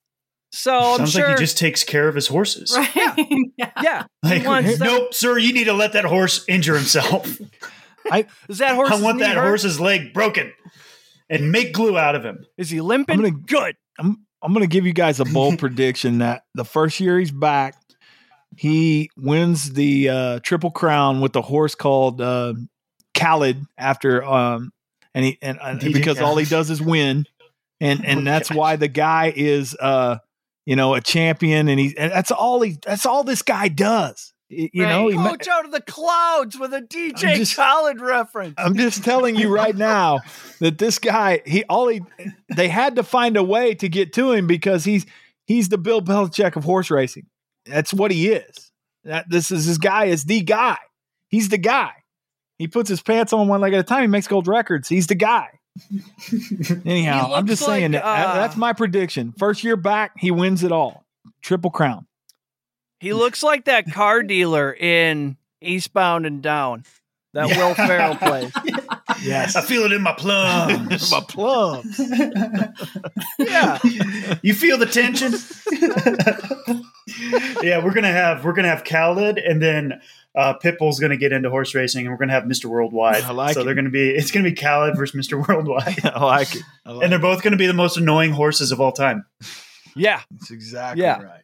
[0.53, 1.27] So I'm Sounds sure.
[1.27, 2.73] like he just takes care of his horses.
[2.73, 2.95] Right?
[3.57, 3.71] yeah.
[3.83, 4.03] yeah.
[4.23, 7.37] he Like, wants that- nope, sir, you need to let that horse injure himself.
[8.49, 8.91] Is that horse?
[8.91, 10.53] I want that horse's leg broken
[11.29, 12.45] and make glue out of him.
[12.57, 13.15] Is he limping?
[13.17, 13.75] I'm gonna- Good.
[13.99, 17.75] I'm I'm gonna give you guys a bold prediction that the first year he's back,
[18.55, 22.53] he wins the uh, triple crown with a horse called uh,
[23.17, 24.71] Khaled after um
[25.13, 27.25] and he and, and DJ because all he does is win,
[27.79, 30.17] and and that's why the guy is uh
[30.65, 34.33] you know a champion and he and that's all he that's all this guy does.
[34.51, 35.11] Y- You know, Right.
[35.13, 38.53] he ma- Coach out of the clouds with a DJ I'm just- Khaled reference.
[38.57, 40.19] I'm just telling you right now
[40.59, 42.01] that this guy, he all he
[42.55, 45.05] they had to find a way to get to him because he's
[45.47, 47.25] he's the Bill Belichick of horse racing.
[47.65, 48.71] That's what he is.
[49.03, 50.77] That this is this guy is the guy.
[51.29, 51.91] He's the guy.
[52.59, 54.01] He puts his pants on one leg at a time.
[54.01, 54.87] He makes gold records.
[54.87, 55.47] He's the guy.
[56.85, 59.33] Anyhow, I'm looks just saying like, that, that- uh, that's my prediction.
[59.37, 61.03] First year back, he wins it all.
[61.41, 62.05] Triple crown.
[62.99, 66.83] He looks like that car dealer in Eastbound and Down
[67.33, 67.57] that Yeah.
[67.57, 68.51] Will Ferrell plays.
[69.21, 69.55] Yes.
[69.55, 71.11] I feel it in my plums.
[71.11, 71.99] my plums.
[73.39, 73.79] Yeah.
[74.41, 75.33] you feel the tension?
[77.61, 80.01] yeah, we're gonna have we're gonna have Khaled, and then
[80.35, 82.65] uh, Pitbull's gonna get into horse racing, and we're gonna have Mr.
[82.65, 83.23] Worldwide.
[83.23, 83.63] I like so it.
[83.65, 85.45] they're gonna be it's gonna be Khaled versus Mr.
[85.47, 86.63] Worldwide, I like it.
[86.85, 89.25] I like and they're both gonna be the most annoying horses of all time.
[89.95, 90.21] Yeah.
[90.31, 91.21] That's exactly Yeah.
[91.21, 91.41] right.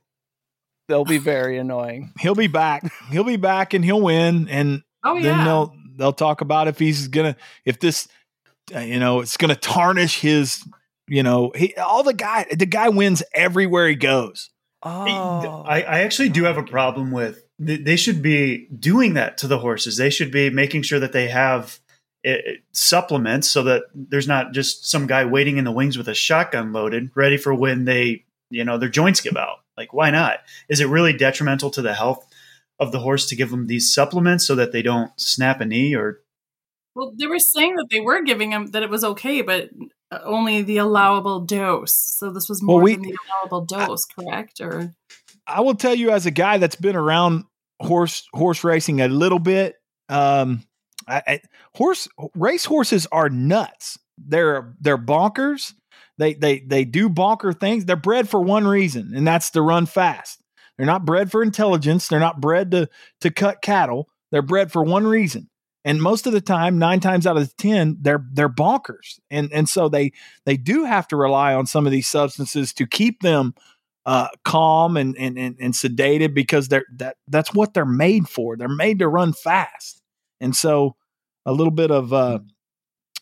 [0.92, 2.12] They'll be very annoying.
[2.20, 2.84] he'll be back.
[3.10, 4.50] He'll be back and he'll win.
[4.50, 5.46] And Oh then yeah.
[5.46, 7.36] they'll they'll talk about if he's gonna
[7.66, 8.08] if this
[8.76, 10.64] uh, you know it's gonna tarnish his
[11.08, 14.50] you know he all the guy the guy wins everywhere he goes.
[14.84, 15.64] Oh.
[15.66, 17.44] I, I actually do have a problem with.
[17.60, 19.98] They should be doing that to the horses.
[19.98, 21.80] They should be making sure that they have
[22.26, 26.08] eh, eh, supplements so that there's not just some guy waiting in the wings with
[26.08, 29.61] a shotgun loaded, ready for when they, you know, their joints give out.
[29.78, 30.40] Like, why not?
[30.70, 32.26] Is it really detrimental to the health
[32.80, 35.96] of the horse to give them these supplements so that they don't snap a knee
[35.96, 36.22] or?
[36.96, 39.70] Well, they were saying that they were giving them that it was okay, but
[40.12, 41.94] only the allowable dose.
[41.96, 44.60] So this was Well, more we- than the allowable dose, correct?
[44.60, 44.94] Or
[45.48, 47.46] I will tell you as a guy that's been around
[47.80, 49.76] horse horse racing a little bit.
[50.10, 50.64] Um,
[51.08, 51.42] I, I,
[51.76, 53.98] horse race horses are nuts.
[54.18, 55.74] They're they're bonkers.
[56.18, 57.86] They they they do bonker things.
[57.86, 60.42] They're bred for one reason, and that's to run fast.
[60.78, 62.08] They're not bred for intelligence.
[62.08, 62.90] They're not bred to
[63.22, 64.08] to cut cattle.
[64.32, 65.50] They're bred for one reason.
[65.84, 69.20] And most of the time, nine times out of ten, they're they're bonkers.
[69.30, 70.12] And and so they
[70.46, 73.54] they do have to rely on some of these substances to keep them
[74.06, 78.58] uh, calm and, and and and sedated because they're that that's what they're made for.
[78.58, 80.02] They're made to run fast.
[80.40, 80.96] And so
[81.46, 82.40] a little bit of uh,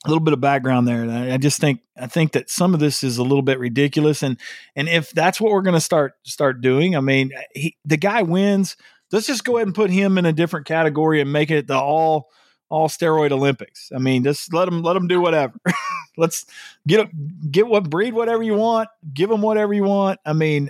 [0.06, 1.10] a little bit of background there.
[1.10, 4.24] I, just think I think that some of this is a little bit ridiculous.
[4.24, 4.39] And
[4.76, 7.97] and if that's what we're going to start start doing, I mean, uh, he, the
[7.97, 8.78] guy wins.
[9.12, 11.78] Let's just go ahead and put him in a different category and make it the
[11.78, 12.30] all
[12.70, 13.91] all steroid Olympics.
[13.93, 15.54] I mean, just let him let him do whatever.
[16.18, 16.45] Let's
[16.88, 17.10] get
[17.52, 18.89] get what breed whatever you want.
[19.14, 20.20] Give him whatever you want.
[20.26, 20.70] I mean,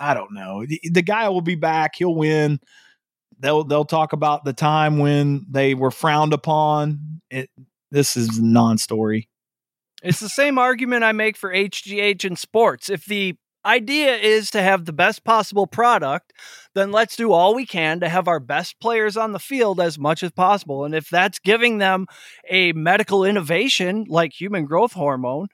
[0.00, 0.64] I don't know.
[0.66, 1.94] The, the guy will be back.
[1.96, 2.60] He'll win.
[3.38, 7.20] They'll they'll talk about the time when they were frowned upon.
[7.30, 7.50] It,
[7.90, 9.28] this is non-story.
[10.02, 12.88] It's the same argument I make for HGH in sports.
[12.88, 16.32] If the idea is to have the best possible product,
[16.74, 19.98] then let's do all we can to have our best players on the field as
[19.98, 20.84] much as possible.
[20.84, 22.06] And if that's giving them
[22.48, 25.48] a medical innovation like human growth hormone,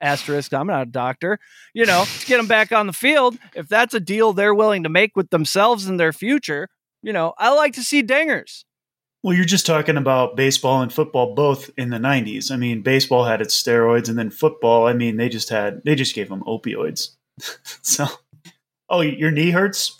[0.00, 1.38] asterisk, I'm not a doctor,
[1.74, 4.82] you know, to get them back on the field, if that's a deal they're willing
[4.82, 6.68] to make with themselves and their future,
[7.02, 8.64] you know, I like to see dingers.
[9.22, 12.50] Well, you're just talking about baseball and football both in the 90s.
[12.50, 15.94] I mean, baseball had its steroids, and then football, I mean, they just had, they
[15.94, 17.10] just gave them opioids.
[17.82, 18.06] so,
[18.88, 19.96] oh, your knee hurts?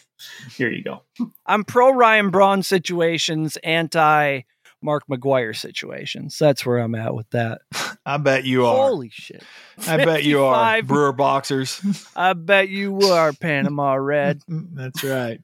[0.56, 1.02] Here you go.
[1.46, 4.42] I'm pro Ryan Braun situations, anti
[4.82, 6.38] Mark McGwire situations.
[6.38, 7.62] That's where I'm at with that.
[8.04, 8.88] I bet you are.
[8.88, 9.44] Holy shit.
[9.86, 10.82] I bet you are.
[10.82, 11.80] Brewer boxers.
[12.16, 14.42] I bet you are, Panama Red.
[14.48, 15.40] That's right.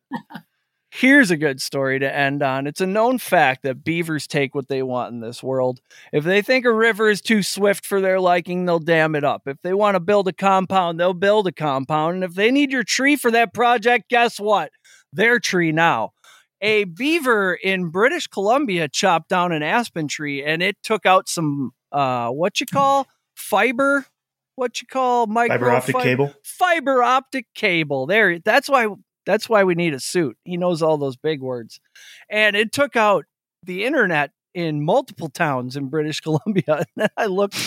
[0.98, 2.66] Here's a good story to end on.
[2.66, 5.80] It's a known fact that beavers take what they want in this world.
[6.12, 9.42] If they think a river is too swift for their liking, they'll dam it up.
[9.46, 12.16] If they want to build a compound, they'll build a compound.
[12.16, 14.72] And if they need your tree for that project, guess what?
[15.12, 16.14] Their tree now.
[16.60, 21.70] A beaver in British Columbia chopped down an aspen tree and it took out some
[21.92, 24.04] uh what you call fiber
[24.56, 26.34] what you call micro Fiber optic cable.
[26.42, 28.06] fiber optic cable.
[28.06, 28.88] There, that's why
[29.28, 30.38] that's why we need a suit.
[30.44, 31.80] He knows all those big words,
[32.30, 33.26] and it took out
[33.62, 36.86] the internet in multiple towns in British Columbia.
[36.96, 37.58] And I looked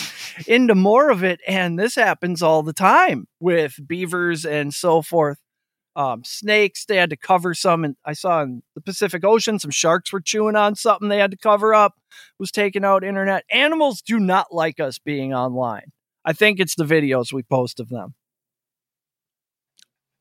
[0.47, 5.38] into more of it, and this happens all the time with beavers and so forth.
[5.95, 9.72] Um, snakes, they had to cover some, and I saw in the Pacific Ocean some
[9.72, 11.93] sharks were chewing on something they had to cover up.
[12.39, 13.43] Was taking out internet.
[13.51, 15.91] Animals do not like us being online.
[16.26, 18.16] I think it's the videos we post of them.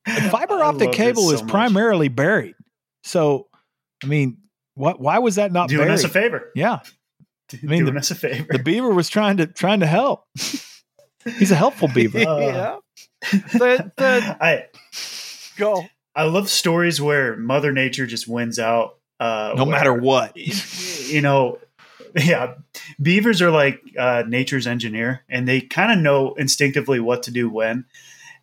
[0.05, 1.51] And fiber optic cable so is much.
[1.51, 2.55] primarily buried.
[3.03, 3.47] So,
[4.03, 4.37] I mean,
[4.75, 4.99] what?
[4.99, 5.93] Why was that not Doing buried?
[5.93, 6.51] us a favor.
[6.55, 6.79] Yeah,
[7.53, 8.47] I mean, Doing the- us a favor.
[8.49, 10.25] the beaver was trying to trying to help.
[11.37, 12.19] He's a helpful beaver.
[12.27, 12.77] Uh, yeah.
[13.53, 14.65] The, the, I
[15.57, 15.85] go.
[16.15, 18.97] I love stories where Mother Nature just wins out.
[19.19, 20.35] Uh, no where- matter what.
[20.35, 21.59] you know,
[22.15, 22.55] yeah,
[23.01, 27.49] beavers are like uh, nature's engineer, and they kind of know instinctively what to do
[27.49, 27.85] when.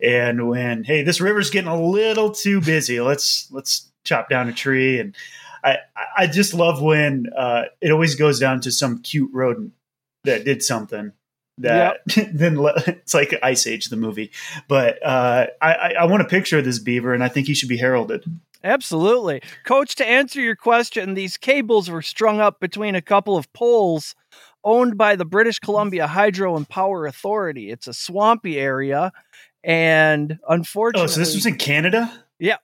[0.00, 4.52] And when hey, this river's getting a little too busy, let's let's chop down a
[4.52, 5.00] tree.
[5.00, 5.14] And
[5.64, 5.78] I
[6.16, 9.72] I just love when uh, it always goes down to some cute rodent
[10.24, 11.12] that did something
[11.58, 12.00] that
[12.32, 14.30] then le- it's like Ice Age the movie.
[14.68, 17.54] But uh, I I, I want a picture of this beaver, and I think he
[17.54, 18.24] should be heralded.
[18.64, 19.40] Absolutely.
[19.64, 24.16] Coach, to answer your question, these cables were strung up between a couple of poles
[24.64, 27.70] owned by the British Columbia Hydro and Power Authority.
[27.70, 29.12] It's a swampy area.
[29.64, 32.12] And unfortunately, Oh, so this was in Canada.
[32.38, 32.56] yeah,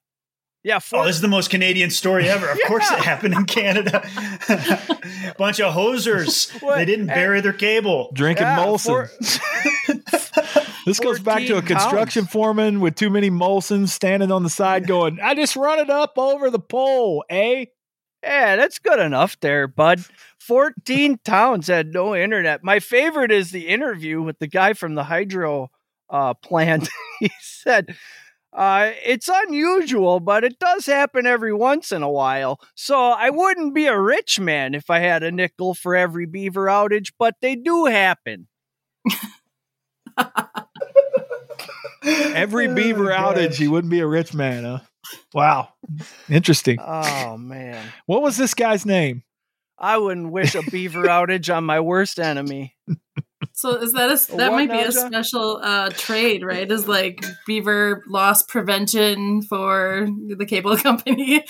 [0.63, 0.79] Yeah.
[0.93, 2.49] Oh, this is the most Canadian story ever.
[2.49, 4.01] Of course, it happened in Canada.
[5.39, 6.51] Bunch of hosers.
[6.63, 6.77] What?
[6.77, 8.11] They didn't bury their cable.
[8.15, 9.09] Drinking Yeah, Molson.
[10.87, 12.33] this goes back to a construction pounds.
[12.33, 16.13] foreman with too many Molsons standing on the side going, I just run it up
[16.17, 17.67] over the pole, eh?
[18.23, 20.01] Yeah, that's good enough there, bud.
[20.41, 22.63] 14 towns had no internet.
[22.65, 25.71] My favorite is the interview with the guy from the hydro
[26.15, 26.89] uh, plant.
[27.21, 27.97] he said,
[28.53, 32.61] uh, it's unusual, but it does happen every once in a while.
[32.77, 36.67] So I wouldn't be a rich man if I had a nickel for every beaver
[36.67, 38.47] outage, but they do happen.
[42.05, 43.59] Every Oh, beaver outage, gosh.
[43.59, 44.81] he wouldn't be a rich man, huh?
[45.33, 45.71] Wow.
[46.29, 46.79] Interesting.
[46.81, 47.83] Oh, man.
[48.07, 49.23] What was this guy's name?
[49.79, 52.75] I wouldn't wish a beaver outage on my worst enemy.
[53.57, 55.09] So is that a that What might be a John?
[55.13, 56.71] special uh, trade, right?
[56.71, 61.45] Is like beaver loss prevention for the cable company.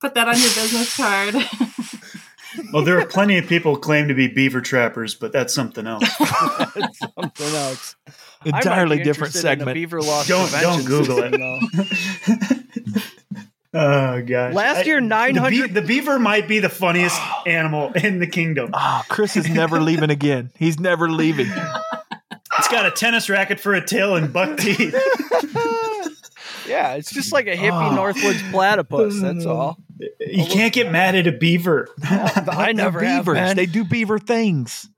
[0.00, 1.34] Put that on your business card.
[2.72, 6.04] Well, there are plenty of people claim to be beaver trappers, but that's something else.
[6.18, 7.94] Something else.
[8.08, 9.74] I might Entirely be different interested in a segment.
[9.76, 11.40] beaver loss Don't- don't Google system,
[11.72, 12.59] it.
[13.72, 14.16] Though.
[14.18, 14.54] oh gosh!
[14.54, 17.42] Last year, the, 900 be- the beaver might be the funniest oh.
[17.46, 18.70] animal in the kingdom.
[18.72, 20.50] Oh, Chris is never leaving again.
[20.56, 21.50] He's never leaving.
[22.58, 24.94] It's got a tennis racket for a tail and buck teeth.
[26.70, 27.96] Yeah, it's just like a hippie Oh.
[27.96, 29.20] Northwoods platypus.
[29.20, 29.50] That's mm.
[29.50, 29.78] all.
[30.20, 31.88] You can't get mad at a beaver.
[32.04, 33.34] I never They're have, beavers.
[33.34, 33.56] man.
[33.56, 34.88] They do beaver things.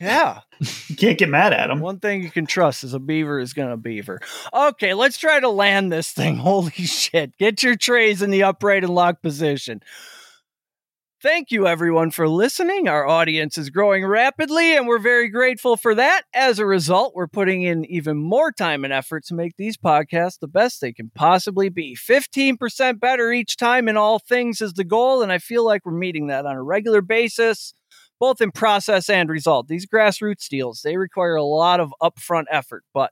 [0.00, 0.40] Yeah,
[0.88, 1.78] You can't get mad at him.
[1.80, 4.20] one thing you can trust is a beaver is going to beaver.
[4.52, 6.36] Okay, let's try to land this thing.
[6.38, 7.36] Holy shit!
[7.38, 9.80] Get your trays in the upright and locked position.
[11.22, 12.86] Thank you, everyone, for listening.
[12.86, 16.24] Our audience is growing rapidly, and we're very grateful for that.
[16.34, 20.38] As a result, we're putting in even more time and effort to make these podcasts
[20.38, 21.96] the best they can possibly be.
[21.96, 25.92] 15% better each time in all things is the goal, and I feel like we're
[25.92, 27.72] meeting that on a regular basis,
[28.20, 29.68] both in process and result.
[29.68, 33.10] These grassroots deals, they require a lot of upfront effort, but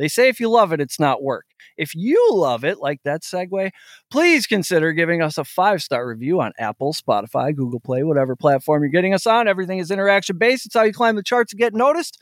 [0.00, 1.44] they say if you love it, it's not work.
[1.76, 3.70] If you love it, like that segue,
[4.10, 8.82] please consider giving us a five star review on Apple, Spotify, Google Play, whatever platform
[8.82, 9.46] you're getting us on.
[9.46, 10.64] Everything is interaction based.
[10.64, 12.18] It's how you climb the charts and get noticed.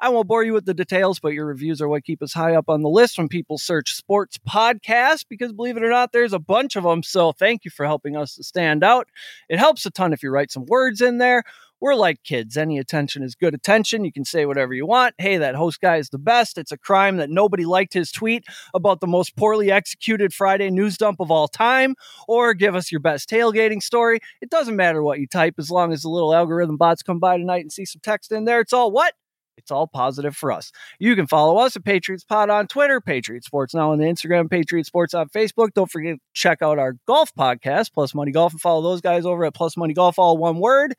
[0.00, 2.54] I won't bore you with the details, but your reviews are what keep us high
[2.54, 6.32] up on the list when people search sports podcasts because believe it or not, there's
[6.32, 7.02] a bunch of them.
[7.02, 9.08] So thank you for helping us to stand out.
[9.48, 11.42] It helps a ton if you write some words in there.
[11.80, 12.56] We're like kids.
[12.56, 14.04] Any attention is good attention.
[14.04, 15.14] You can say whatever you want.
[15.18, 16.58] Hey, that host guy is the best.
[16.58, 20.96] It's a crime that nobody liked his tweet about the most poorly executed Friday news
[20.96, 21.94] dump of all time,
[22.26, 24.18] or give us your best tailgating story.
[24.40, 27.36] It doesn't matter what you type as long as the little algorithm bots come by
[27.36, 28.60] tonight and see some text in there.
[28.60, 29.14] It's all what?
[29.58, 30.70] It's all positive for us.
[30.98, 34.48] You can follow us at Patriots Pod on Twitter, Patriot Sports Now on the Instagram,
[34.48, 35.74] Patriot Sports on Facebook.
[35.74, 39.26] Don't forget to check out our golf podcast, Plus Money Golf, and follow those guys
[39.26, 40.94] over at Plus Money Golf, all one word.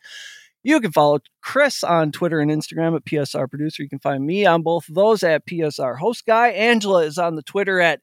[0.64, 3.84] You can follow Chris on Twitter and Instagram at PSR Producer.
[3.84, 6.50] You can find me on both of those at PSR Host Guy.
[6.50, 8.02] Angela is on the Twitter at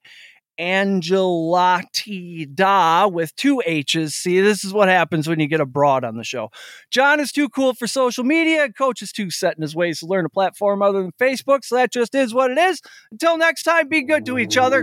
[0.59, 4.15] Angelati Da with two H's.
[4.15, 6.51] See, this is what happens when you get abroad on the show.
[6.91, 8.73] John is too cool for social media.
[8.73, 11.63] Coach is too set in his ways to learn a platform other than Facebook.
[11.63, 12.81] So that just is what it is.
[13.13, 14.83] Until next time, be good to each other.